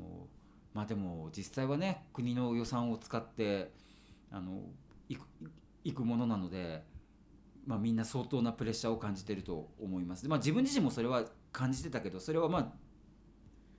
[0.75, 3.71] まあでも実際はね国の予算を使って
[4.31, 4.63] あの
[5.09, 5.27] いく
[5.95, 6.83] くものなので、
[7.67, 10.23] まあ、みんな相当なプレッシャーを感じてると思います。
[10.23, 12.73] でまあ、自分自身もそれは感じてたけどそれはま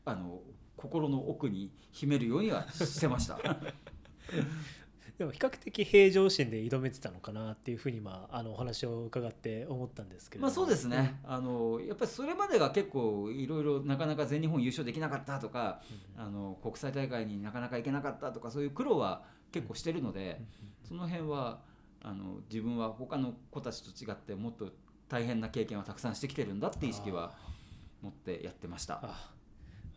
[0.06, 0.42] ああの
[0.76, 3.40] 心の奥に秘めるようにはしてました。
[5.18, 10.48] でも比較的平常心で挑めてたのかなっていうふうにまああのお話を伺って思ったんですけれども。
[10.48, 15.82] まあそうですね、あのやっぱりそれまでが結構いろいろなかなか全日本優勝できなかったとか、
[16.18, 20.42] あの国際大会になかなか行けなかったとかそういう苦労は結構してるので、
[20.84, 21.62] その辺は
[22.04, 24.70] あの自分は他の子たちと違ってもっと
[25.08, 27.34] 大変な経験をたくさんしてきてるんだって意識は
[28.02, 29.00] 持ってやってました。
[29.04, 29.32] あ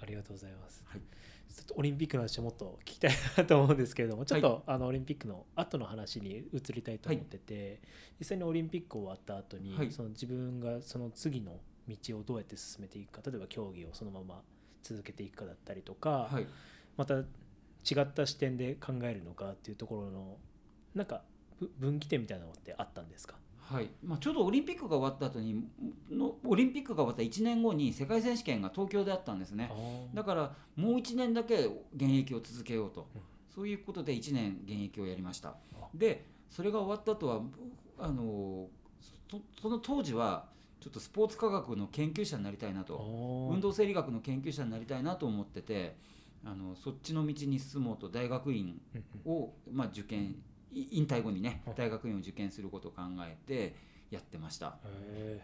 [0.01, 1.01] ありがとうございます、はい。
[1.01, 7.81] ちょっとオリンピックの話をもっと聞きたいなと思うんですけれどもちょっと、あのオリンピックの後の話に移りたいと思ってて、
[8.19, 9.91] 実際にオリンピック終わった後に、はい。
[9.91, 14.43] その自分がその次の道をどうやって進めていくか例えば競技をそのまま
[14.83, 16.47] 続けていくかだったりとか、はい、
[16.97, 17.25] また違
[18.01, 20.37] った視点で考えるのかっていうところの
[20.95, 21.36] なんかぶ
[21.79, 23.35] 分岐点みたいなのってあったんですか？
[23.61, 23.89] はい。
[24.05, 25.65] まあ、ちょうどオリンピックが終わった後に
[26.11, 29.71] のオリンピックが終わった1年後に世界選手権が東京であったんですね。
[30.15, 31.65] だからもう1年だけ
[31.95, 33.21] 現役を続けようと、うん。
[33.55, 35.57] そういうことで1年現役をやりました。
[35.95, 37.41] でそれが終わった後は
[37.99, 38.69] あの
[39.31, 40.47] そその当時は
[40.81, 43.49] ちょっとスポーツ科学の研究者になりたいなと。
[43.51, 45.97] 運動生理学の研究者になりたいなと思ってて
[46.45, 48.81] あのそっちの道に進もうと大学院
[49.25, 50.37] を、まあ、受験い
[50.77, 53.75] 引退後にねうん大学院を受験することを考えて
[54.11, 54.79] やってました。
[54.85, 55.41] へ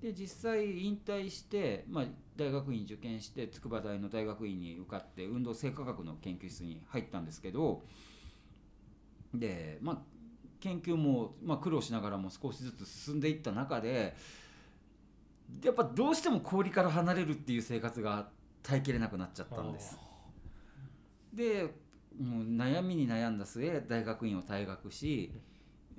[0.00, 2.04] で実際引退して、まあ、
[2.36, 7.82] 大学院受験して筑波大の大学院に受かって運動生化学の研究室に入ったんですけど
[9.32, 9.98] でまあ
[10.60, 14.14] 研究も、まあ、苦労しながらも少しずつ進んでいった中で
[15.62, 18.28] やっぱどうしても氷から離れるっていう生活が
[18.62, 19.98] 耐えきれなくなっちゃったんです。
[21.32, 21.74] で
[22.20, 25.32] もう悩みに悩んだ末大学院を退学し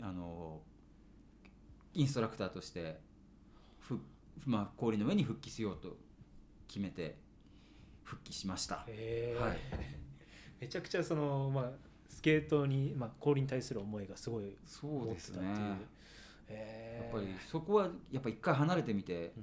[0.01, 0.61] あの
[1.93, 2.99] インストラクターとして
[3.79, 3.99] ふ、
[4.45, 5.97] まあ、氷の上に復帰しようと
[6.67, 7.17] 決めて
[8.03, 8.85] 復帰しました。
[8.87, 9.35] え。
[9.39, 9.57] はい。
[10.61, 11.71] めちゃくちゃその、まあ、
[12.07, 15.41] スケートに、まあ、氷に対する思いがすごいそうですね。
[15.41, 15.69] 持ってたっていう。
[15.69, 15.77] や
[16.49, 17.09] え。
[17.09, 19.33] っぱりそこはやっぱ一回離れてみて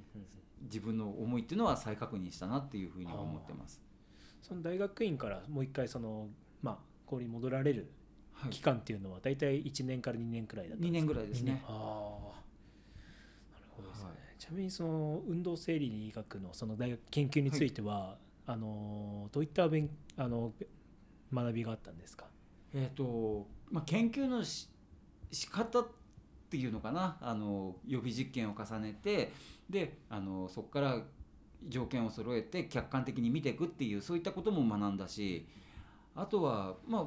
[0.61, 3.81] 自分の思いっていうのは再確認したなっていうふうに思ってます。
[4.41, 6.29] その大学院からもう一回その、
[6.63, 7.91] まあ、氷に戻られる
[8.33, 8.49] はい。
[8.49, 11.61] 期間っていうのは大体1年から2年くらいだったんですか？2年ぐらいですね。
[11.67, 11.73] ああ
[13.53, 14.15] なるほどですね、はい。
[14.39, 20.53] ちなみにその運動生理学のその大学研究については、あのどういった勉あの
[21.31, 22.25] 学びがあったんですか？
[22.73, 24.67] えーとまあ、研究のし
[25.31, 25.87] 仕方っ
[26.49, 27.17] ていうのかな？
[27.21, 29.31] あの予備実験を重ねて
[29.69, 31.01] であのそこから
[31.67, 35.47] 条件を揃えて客観的に見ていくっていうそういったことも学んだし
[36.15, 37.05] あとは、まあ、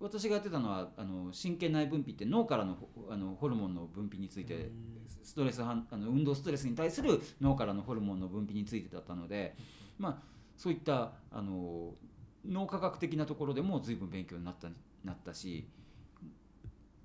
[0.00, 9.56] 私がやってたのはあの神経内分泌って脳からのほあのホルモンの分泌についてうんストレス反あの運動ストレスに対する脳からのホルモンの分泌についてだったので、
[9.98, 10.22] まあ、
[10.56, 11.94] そういったあの
[12.46, 14.68] 脳科学的なところでも随分勉強になった
[15.02, 15.66] なったし、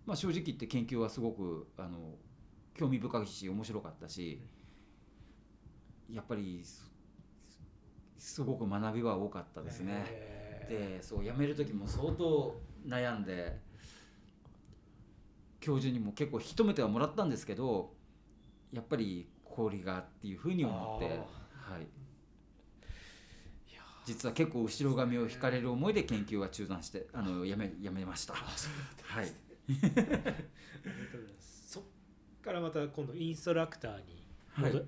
[0.05, 2.15] まあ、正直言って研究はすごくあの
[2.73, 4.41] 興味深いし面白かったし
[6.11, 6.89] やっぱりす
[8.17, 10.38] すごく学びは多かったですね。
[10.69, 13.59] へでそう辞める時も相当悩んで
[15.59, 17.91] 教授にも結構引き止めてはもらったんですけど
[18.71, 21.19] やっぱり氷がっていうふうに思って、
[21.67, 21.87] あはい、
[24.05, 28.33] 実は結構後ろ髪を引かれる思いで研究は中断してあのやめやめました。
[28.33, 29.27] はい、
[31.39, 31.83] そっ
[32.41, 34.87] からまた今度インストラクターに戻、はい。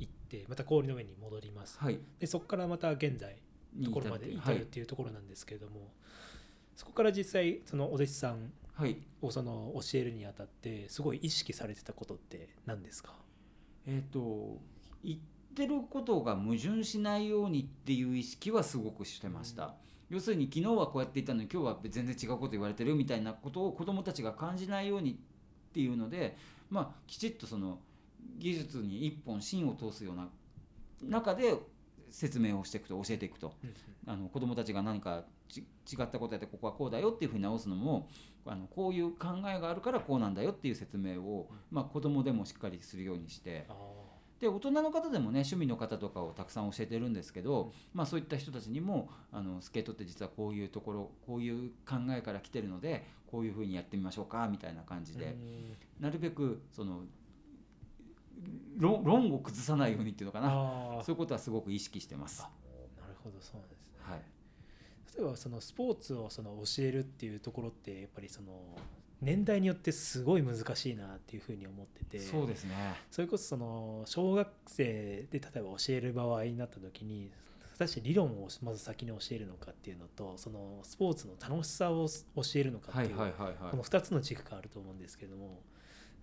[0.00, 3.40] 行ってまた氷の上に戻ります、はい、でそこからまた現在に
[3.84, 4.58] ところまで至はい。
[4.58, 5.92] るっていうところなんですけれども、
[6.74, 8.98] そこから実際そのお弟子さんはい。
[9.22, 13.14] をその教えるにあたってすごい意識されてたことって何ですか？
[13.86, 14.58] えっ、と
[15.02, 15.18] 言っ
[15.54, 19.74] てることが矛盾しないようにっていう意識はすごくしてました、
[20.10, 26.36] 要するに昨日はこうやって言ったのに今日は全然違うこと言われてるみたいなことを子どもたちが感じないようにっていうので
[26.68, 27.78] まあきちっとその
[28.38, 30.28] 技術に一本芯を通すような
[31.02, 31.54] 中で
[32.10, 33.52] 説明をしていくと教えていくと。
[34.06, 38.08] あの子どもたちが何かち違ったことやってここはこうだよっていうふうに直すのも
[38.44, 43.66] あのこういう考えがあるからこうなんだよっていう説明を、まあ、子どもでもしっかりするようにして。
[43.68, 43.74] あ
[44.40, 55.36] で大人の方でもね趣味の方とかをたくさん教えてるんですけど、まあ、そういった人たちにもあのスケートって実はこういうところこういう考えから来てるのでこういうふうにやってみましょうかみたいな感じで、
[55.98, 57.00] なるべくその
[58.76, 60.48] 論論を崩さないようにっていうのかな。
[60.48, 62.42] あそういうことはすごく意識してます。
[62.42, 63.94] なるほどそうなんですね。
[64.00, 64.20] はい。
[65.16, 68.52] 例えばそのスポーツをその教えるっていうところってやっぱりその
[69.22, 72.18] 年代によってすごい難しいなっていうふうに思ってて。
[72.18, 72.74] そうですね。
[73.10, 77.30] それこそその小学生で例えば教える場合になった時に
[77.72, 85.60] 果たして理論をまず先に教えるのかっていうのとそのスポーツの楽しさを教えるのかっていう、はいはいはいこのはい2つの軸があると思うんですけども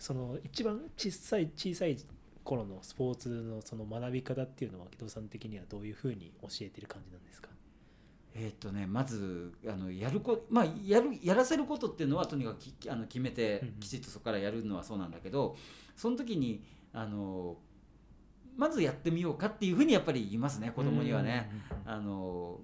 [0.04, 1.98] その一番小さい小さい
[2.44, 7.48] 頃のスポーツのその学び方っていうのは木戸さん的にはどういうふうに教えてる感じなんですか？
[8.36, 15.56] えーっとねまずあのやるこまあやるやらせることっていうのはとにかくきあの決めてきちっとそこからやるのはそうなんだけど
[15.96, 17.56] その時にあの
[18.58, 21.50] まずやってみようかっていうふうにやっぱり言いますね子供にはね。
[21.86, 22.60] あの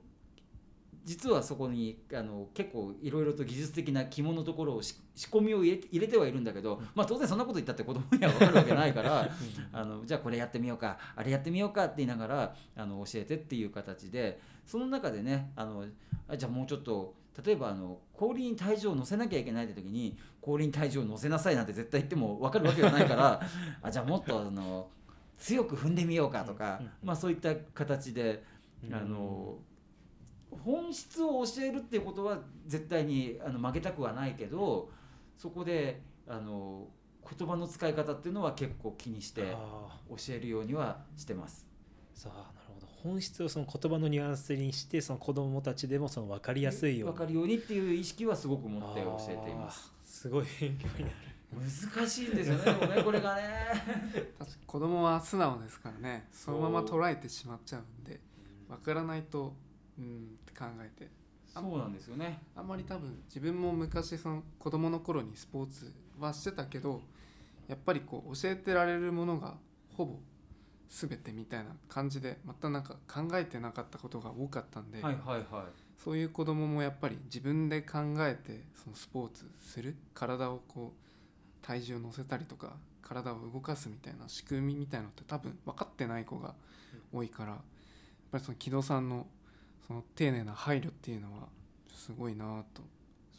[1.06, 9.30] 実はそこにあの結構いろいろと技術的な肝のところをし仕込みを入れ入れてはいるんだけど、まあ、当然そんなこと言ったって子供には分かるわけないから
[9.74, 15.86] あのじゃあこれやってみようかあれやってみようかって言いながらあの教えてっていう形でその中でねあの
[16.28, 23.41] あじゃあもうちょっと例えばあの氷に体重を乗せなきゃいけないって時に氷に体重を乗せなさいなんて絶対言っても分かるわけがないから
[23.82, 24.89] あじゃあもっとあの
[25.38, 28.43] 強く踏んでみようかとか、まあ、そういった形で
[28.91, 29.58] あの
[30.52, 34.89] 本質を教えるっていうことは絶対にあの負けたくはないけど
[35.38, 36.88] そこであの
[37.38, 41.68] 言葉の使い方っていうのは結構気にしてあ教えるようにはしてます。
[42.16, 42.88] ーさあなるほど。
[43.04, 47.14] 本質をその言葉のニュアンスにしてその子供たちでもその分かりやすいように。
[47.14, 49.93] 分かるようにっていう意識はすごく持って教えています。
[50.04, 51.16] すごい勉強になる。
[51.52, 53.43] 難しいんですよねね これがね。
[54.38, 56.28] 確かに子供は素直ですからね。
[56.32, 58.20] そのまま捉えてしまっちゃうんで
[58.68, 59.54] 分からないと
[60.00, 61.10] うんって考えて
[61.54, 62.39] そうなんですよね。
[62.56, 67.02] あんまり多分自分も昔その子供の頃にスポーツはしてたけど
[67.68, 69.56] やっぱりこう教えてられるものが
[69.95, 70.20] ほぼ
[70.89, 75.45] 全てみたいな感じでまたなんか考えてなかったことが多かったんで、はいはいはい。
[76.04, 86.54] そういう子供もやっぱり自分で考えてそのスポーツする体をこう体重を乗せたりとか体を動かすみたいな仕組みみたいのって多分分かってない子が
[87.14, 87.60] 多いからやっ
[88.32, 89.28] ぱりその木戸さんの
[89.90, 91.48] その丁寧な配慮っていうのは
[91.92, 92.84] すごいなと。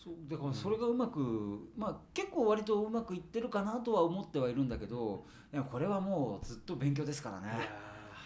[0.03, 7.47] そうだからそれがうまく、まあ結構割とうまくいってるかなとは思ってはいるんだけどでもこれはもうずっと勉強ですからね。
[7.47, 7.67] いや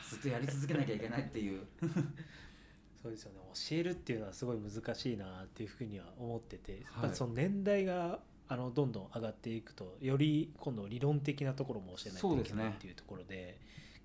[0.08, 1.66] ずっとやり続けなきゃいけないっていう。
[1.82, 1.90] ー
[3.02, 3.40] そうですよね。
[3.52, 13.58] 教えるっていうのはすごい難しいなっていうふうには思ってて、やっぱその年代があのどんどん上がっていくとより今度理論的なところも教えないといけないっていうところで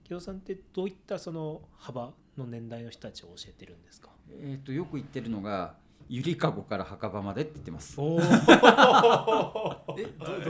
[0.04, 4.10] 木戸さんってどういったその幅の年代の人たちを教えてるんですか？
[4.32, 5.76] えー、とよく言ってるのが
[6.08, 7.96] ゆりかごから墓場までって言ってます。
[8.02, 8.12] えど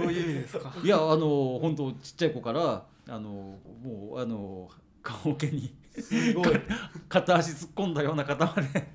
[0.02, 0.74] どういう意味ですか？
[0.84, 3.30] いやあの本当ちっちゃい子からあの
[3.84, 4.70] もうあの
[5.02, 6.48] 棺桶にすごい。
[6.50, 6.62] へ
[7.08, 8.88] 片足突っ込んだような方まで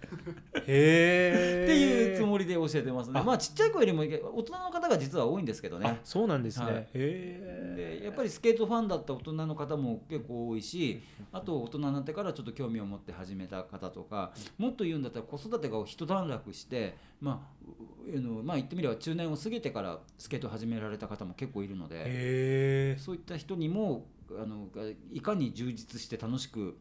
[0.66, 3.20] えっていうつもりで教えてますね。
[3.20, 3.22] あ。
[3.24, 6.74] まあちっちゃい子よりも大人の方が実は多いんですけどあねそうなんですね、はい。
[6.74, 17.64] へえでやっぱりスケートファンだった大人の方も結構多いしあと大人になってからちょっと興味を持って始めた方とかもっと言うんだったら子育てが一段落してまあ
[18.12, 24.68] うあのまあ言ってみれば中年を過ぎてからスケートを始められた方も結構いるのでそういった人にもあの
[25.12, 26.76] いかに充実して楽しく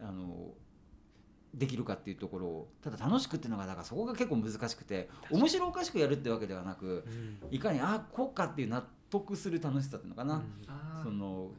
[0.00, 0.54] あの
[1.54, 7.04] できるかっていうところをただ楽しくっていうのがだからそこが結構難しくて面白おかしくやるってわけではなく
[7.50, 11.50] いかにあこうかっていう納得する楽しさっていうのかな、あその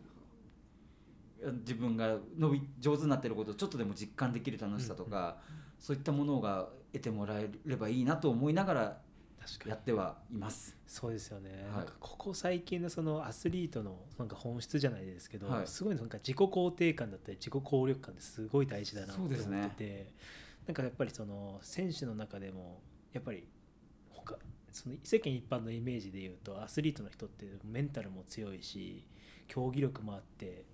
[1.59, 5.37] 自分が伸び上手になってることをちょっとでも実感できる楽しさとか、
[5.77, 8.97] そういったものが得てもらえればいいなと思いながら
[9.65, 10.77] やってはいます。
[10.87, 11.77] そうですよね、はい。
[11.77, 15.67] なんかここ最近のそのアスリートのなんか本質じゃないですけど、はい。
[15.67, 19.73] すごいなんか自己肯定感だったり自己効力感ってすごい大事だなと思ってそうですね。
[19.77, 20.13] て、
[20.67, 22.81] なんかやっぱりその選手の中でも
[23.11, 23.47] やっぱり
[24.09, 24.37] 他
[24.71, 29.03] その世間一般のイメージで言うとアスリートの人ってメンタルも強いし
[29.47, 30.65] 競技力もあって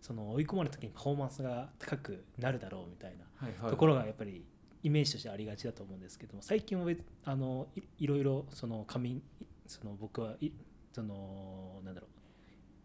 [0.00, 4.44] その追い込まれた時にパフォーマンスが高くなるだろうみたいなところがやっぱり
[4.82, 9.22] イメージとしてありがちだと思うんですけども最近は別あのいいろいろその仮眠
[9.66, 10.50] その僕はい
[10.92, 12.06] そのなんだろ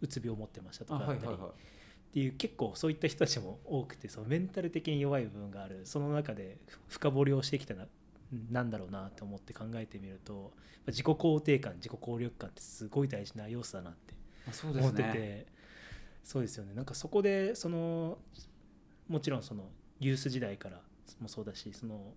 [0.01, 1.37] ううつ病を持ってましたとあかだったりっ
[2.13, 5.81] ていう結構そういった人たちも多くてそのメンタル的に弱い部分がある。
[5.85, 7.87] その中で深掘りをしてきたな
[8.51, 10.51] なんだろうなと思って考えてみると
[10.87, 14.13] 自己肯定感自己効力感ってすごい大事な要素だなって
[14.63, 15.45] 思っててすね
[16.23, 16.73] そうですよね。
[16.73, 18.17] なんかそこでその
[19.07, 19.69] もちろんその
[19.99, 20.81] ユース時代から
[21.19, 22.13] もそうだしその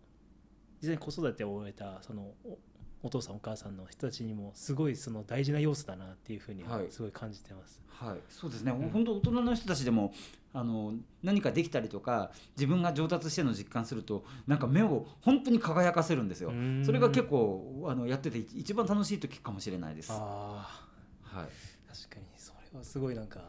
[0.81, 2.59] 実際に子育てを終えたそのお
[3.03, 6.87] お父さんお母さんの人たちにもすごいその大事な要素だなっていうふうにははい。
[6.91, 7.81] すごい感じてます。
[7.89, 10.13] はい、そうですね、ん本当大人の人たちでも
[10.53, 16.51] あの何かできたりとか自分が上達しての実感するとなんか目を本当に輝かせるんですよ。
[16.51, 16.83] うん。
[16.85, 20.11] それが結構あのやってて一番楽しい時かもしれないです。
[20.13, 20.87] はあ
[21.35, 21.49] あい。
[21.95, 23.41] 確かにそれはすごいなんか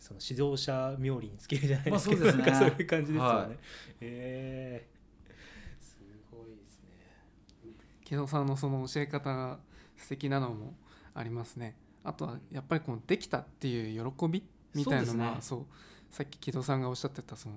[0.00, 2.54] その指導者冥利につけるじゃないですか、まあそうね。
[2.54, 3.38] そういう感じですよね。
[3.38, 3.58] はい。
[4.00, 5.84] えー。
[5.84, 5.98] す
[6.32, 7.74] ごいですね。
[8.04, 9.58] 木戸さんのその教え方が
[9.98, 10.74] 素敵なのも
[11.14, 11.76] ありますね。
[12.02, 14.42] あとはやっぱりこのできたっていう喜び
[14.74, 15.66] みたいなのはそうそう,、
[16.10, 17.56] さっき木戸さんがおっしゃってたその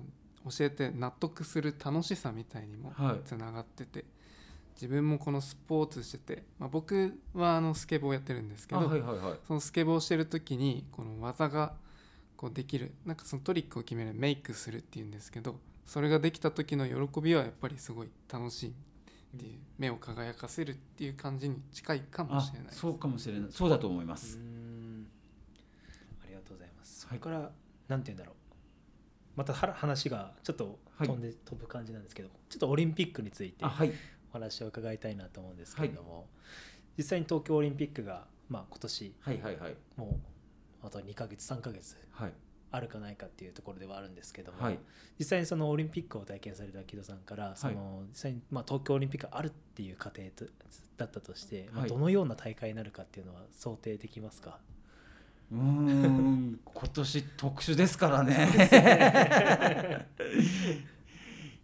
[0.50, 3.20] 教えて納得する楽しさみたいにもはい。
[3.24, 4.04] つながってて、
[4.74, 9.38] 自分もこのスポーツしてて、まあ、僕はあのスケボーやってるんですけあど、はいはいはい。
[9.46, 11.72] そのスケボーしてる時にこの技が
[12.36, 18.72] こうできるなんかそのトリックを決めるメイクするっていうんですけどそれができた時の喜びはやっぱりすごい楽しいっ
[19.38, 23.50] ていう目を輝かせるっていう感じに近いかもあしれないそうかもしれない。
[23.50, 25.06] そうだと思いまうす、ん。
[26.22, 27.00] ありがとうございます。
[27.02, 27.18] そはい。
[27.18, 27.50] れから、
[27.88, 28.34] なんて言うんだろう。
[29.36, 31.08] または話がちょっとはい。
[31.08, 33.92] 飛んで、飛ぶ感じなんですけど、ちょっとオリンピックについてあはい。
[34.30, 36.28] お話を伺いたいなと思うんですけれども、
[36.96, 39.74] 実際に東京オリンピックが、まあ、今年はいはいはい。
[39.96, 40.33] もう
[40.84, 42.32] あと2ヶ月3ヶ月はい。
[42.70, 44.78] あるかないかっていうところではあるんですけども、はい。
[45.16, 50.44] 実際にそのオリンピックを体験された木戸さんからその実際にまあ東京オリンピックがあるっていう過程と
[50.96, 54.58] だったとして、まあ、はいどのような大会になるかっていうのは想定できますか、
[55.52, 58.48] うーん 今年特殊ですからね。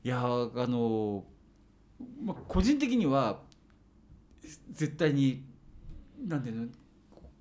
[0.03, 1.25] いやーあの
[2.23, 3.43] まあ個人的には
[4.71, 5.45] 絶対に
[6.27, 6.68] なんていうの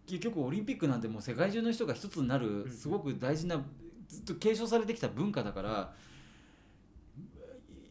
[0.10, 3.64] 結局オリンピックなんてもう世界中の人が一つになるうんすごく大事な
[4.08, 5.94] ずっと継承されてきた文化だから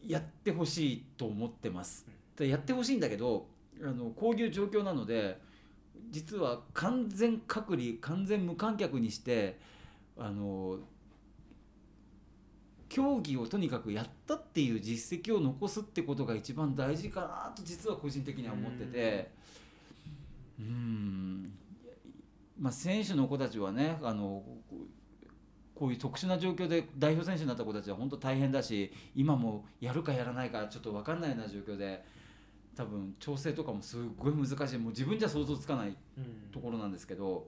[0.05, 2.05] やってほしいと思ってます。
[2.35, 3.47] でやってほしいんだけど
[3.81, 5.39] あのこういう状況なので
[6.09, 9.57] 実は完全隔離完全無観客にして
[10.17, 10.79] あの
[12.89, 19.39] 競技をとにかくやったっていう実績を残すってことが一番大事かなと実は個人的には思ってて。
[20.59, 21.53] うん
[22.59, 24.43] まあ選手の子たちはねあの
[25.75, 32.03] こういう特殊な状況で代表選手になった子たちは本当大変だし今もやるかやらないかちょっと分かんないような状況で
[32.75, 34.77] 多分調整とかもすっごい難しい。
[34.77, 36.51] もう自分じゃ想像つかないうん。
[36.51, 37.47] ところなんですけど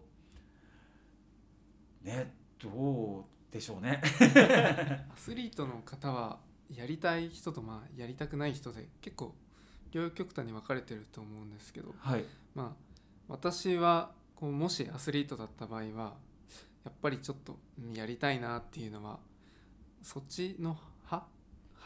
[2.04, 4.02] ねどうでしょうね。
[5.12, 6.40] アスリートの方は
[6.74, 9.36] やりたい人とまあやりたくない人で結構
[9.92, 12.24] 両極端に分かれてると思うんですけどはい、
[12.56, 12.94] まあ
[13.28, 14.12] 私は
[14.42, 16.16] こうもしアスリートだった場合は
[16.84, 19.20] やっぱりちょっとうんやりたいなっていうのは
[20.02, 21.28] そっちの派？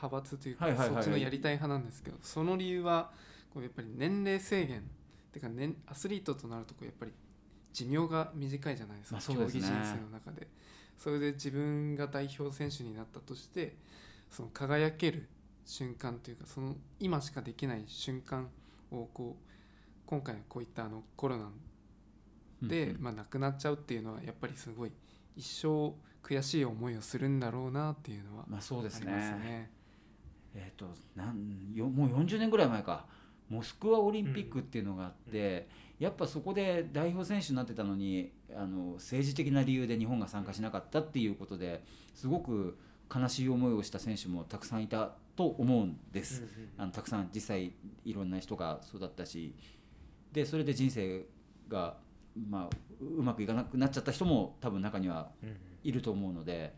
[0.02, 0.96] 派閥というか、はいはいはい。
[0.96, 3.12] はいそっちのやりたい派なんですけどその理由は
[3.54, 4.84] こうやっぱり年齢制限
[5.34, 7.12] てか、年アスリートとなるとこうやっぱり
[7.74, 9.36] 寿命が短いじゃないですか、まあすね。
[9.36, 10.48] 競技人生の中で。
[10.98, 13.76] それで自分が代表選手になったとして
[14.32, 15.28] その輝ける
[15.66, 18.48] 瞬間というかその今しかできない瞬間
[18.92, 19.50] をこう
[20.06, 21.50] 今回のこういったあのコロナ
[22.62, 23.04] で、うんうん。
[23.04, 24.92] まあ、亡くなっちゃうっていうのはやっぱりすごい
[25.36, 25.94] 一生
[26.24, 29.12] 悔しい思いをするんだろうなっていうのはまあそうですね。
[29.12, 29.72] ありますね。
[30.56, 30.86] えっ、と
[31.16, 33.06] なんよもう40年ぐらい前か。
[33.48, 35.68] モスクワオリンピックっていうのがあって、
[36.00, 41.84] やっぱそこで代表選手になってたのにあの政治的な理由で日本が参加しなかったっていうことで
[42.16, 42.78] すごく
[43.14, 46.44] 悲しい思いをした選手もたくさんいたと思うんです。
[46.78, 49.54] あのたくさん実際いろんな人がそうだったし。
[50.36, 51.26] でそれで人生
[51.70, 51.96] が、
[52.36, 55.30] まあ、ううまくいかなくなっちゃった人も多分中には
[55.84, 56.74] いると思うので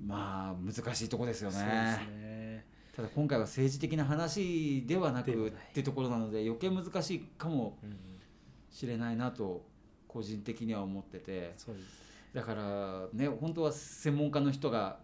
[0.00, 1.58] まあ難しいとこですよね。
[1.58, 2.64] ね。
[2.94, 5.34] ただ今回は政治的な話ではなくっ
[5.72, 5.82] てい。
[5.82, 7.76] うところなので余計難しいかも
[8.70, 9.64] しれないなと
[10.06, 11.54] 個人的には思ってて。
[12.32, 14.98] だからね本当は専門家の人が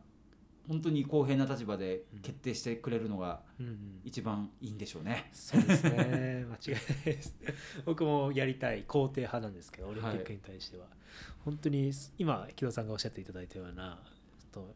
[0.68, 4.00] 本当に公平な立場で決定してくれるのがうんうん。
[4.04, 5.30] 一番いいんでしょうね。
[5.32, 5.90] そうですね。
[5.90, 6.56] 間違いない
[7.04, 7.34] です。
[7.84, 10.86] 僕もやりたい肯定派なんですけどオリンピックに対しては、
[11.44, 14.02] 本当に今木戸さんがおっしゃっていただいたような
[14.52, 14.74] と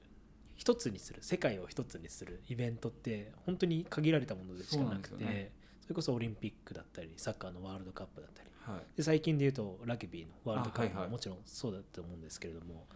[0.57, 5.53] 一つにする世界を一つにするイベントって本当に限られたものでしかなくてよね。
[5.82, 8.49] それこそオリンピックだったりサッカーのワールドカップだったり。
[8.61, 8.97] はい。
[8.97, 12.87] で最近で言うとラグビーのワールドカップももちろんそうだと思うんですけれども、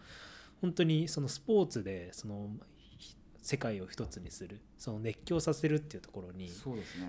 [0.61, 2.78] 本当にそのスポーツでそのひ
[3.49, 6.51] 世界を一つにするその熱狂させるっていうところに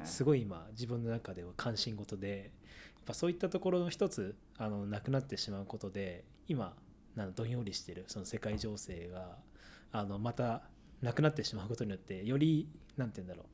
[0.04, 2.50] すごい今自分の中では関心事で
[2.96, 6.72] やっぱそういったところの一つあのなくなってしまうことで今
[7.14, 9.36] なんどんよりしてるその世界情勢が
[9.92, 10.62] あのまた
[11.02, 13.46] なくなってしまうことによってよりなんて言うんだろう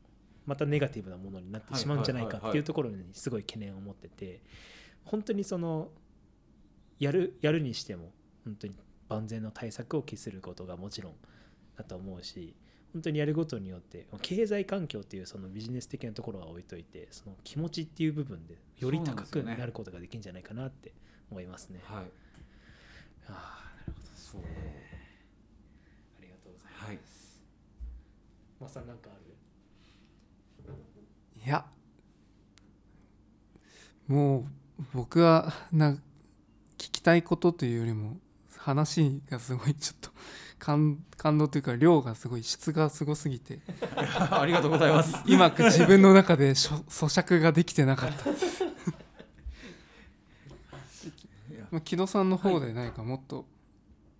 [0.48, 4.42] またネガティブなものになってしまうんじゃないかっていうところにすごい懸念を持ってて
[5.04, 5.88] 本当にその
[7.00, 8.12] やるやるにしても
[8.44, 8.76] 本当に
[9.08, 11.14] 万全の対策を期することがもちろん
[11.76, 12.54] だと思うし
[12.92, 20.92] 本当にやることによって経済環境っていうそのビジネス的なところは置いといてその気持ちっていう部分でより高くなることができるんじゃないかなって
[21.30, 21.80] 思いますね。
[21.84, 22.04] はい。
[23.28, 24.40] ああなるほどそう。
[24.40, 24.44] あ
[26.22, 26.86] りがとうございます。
[26.86, 26.98] はい。
[28.60, 29.36] まさんなんかある？
[31.44, 31.64] いや
[34.08, 34.48] も
[34.80, 35.98] う僕はな聞
[36.76, 38.16] きたいことというよりも
[38.56, 40.10] 話がすごいちょっと
[40.66, 43.60] 感感動というか量がすごい質がすごすぎて。
[43.94, 45.14] ありがとうございます。
[45.24, 48.24] 今自分の中でしょ咀嚼ができてなかった。
[51.70, 53.44] まあ木戸さんの方で何かもっと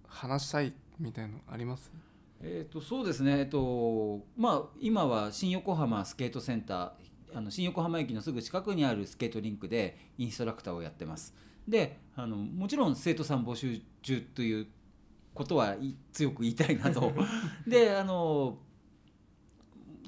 [0.07, 1.92] 話したいみたいのあります、
[2.40, 6.90] えー、とそうですね、えっとまあ、今は新横浜スケートセンター
[7.34, 11.34] あの新横浜駅のすぐ近くにあるスケートリンクでインストラクターをやってます。
[11.68, 14.66] であのもちろん生徒さん募集中という
[15.37, 17.12] ことはい強く言いたいなと
[17.66, 18.59] であの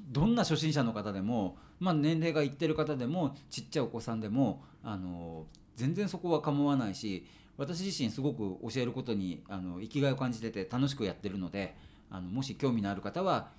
[0.09, 7.25] どんな初心者の方でも、まあ、年齢がいってる方でもちっちゃいお子さんでもあの全然そこは構わないし
[7.57, 11.77] 私自身すごく教えることにあの生きがいを感じてて楽しくやってるので
[12.09, 13.51] あのもし興味のある方は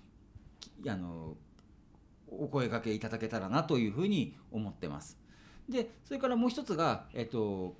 [0.60, 1.36] きあの
[2.28, 5.18] お声掛けいただけたらなというふうに思ってます。
[5.68, 7.76] でそれからもう一つが、えっと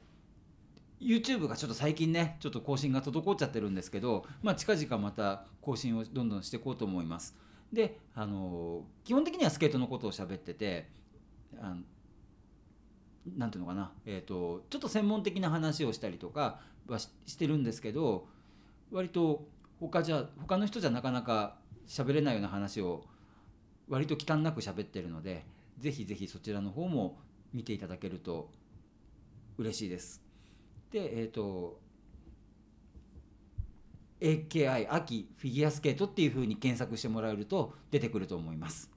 [1.01, 7.34] YouTube がちょっと最近ねちょっと更新が滞っちゃってるんですけど、まあ、近々また更新をどんどんしていこうと思います。
[7.72, 10.88] であの基本的にはスケートのことを喋ってて
[11.61, 11.82] あの
[13.36, 18.26] なんていうのかな、えー、とちょっと専門的な話をしたりとかはししてるんですけど
[18.90, 19.46] 割と
[19.78, 23.05] 他じゃ他の人じゃなかなか喋れないような話を
[23.88, 25.44] 割と忌憚なく喋ってるので
[25.78, 27.18] ぜひぜひそちらの方も
[27.53, 28.51] 見ていただけると
[29.59, 30.30] 嬉しいです。
[30.91, 31.78] でえっ、と
[34.20, 38.91] AKI 秋フィギュアスケートっていう風に検索してもらえると出てくると思います。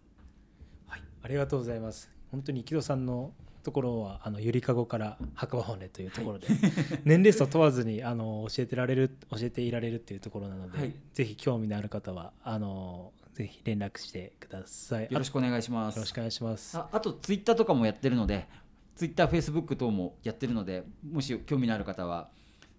[0.88, 2.10] はい、ありがとうございます。
[2.32, 3.32] 本当に木戸さんの
[3.64, 6.48] ところはあのゆりかごから白馬骨というところで、
[7.06, 15.08] 年齢層問わずにあの教えてられる教えていられるっていうところなので、はいぜひ興味のある方はあのぜひ連絡してください。
[15.08, 15.96] くよろしくお願いします。
[15.96, 16.78] よろしくお願いします。
[16.78, 18.48] ああとツイッターとかもやってるので
[18.96, 22.30] ツイッターフェイスブック等もやってるのでもし興味のある方は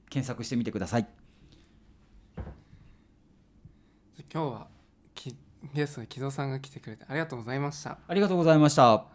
[0.08, 1.06] 検索してみてください。
[4.32, 4.68] 今日は
[5.14, 5.36] き
[5.72, 7.98] ゲストで木戸さんが来てくれてありがとうございました。
[8.06, 9.13] ありがとうございました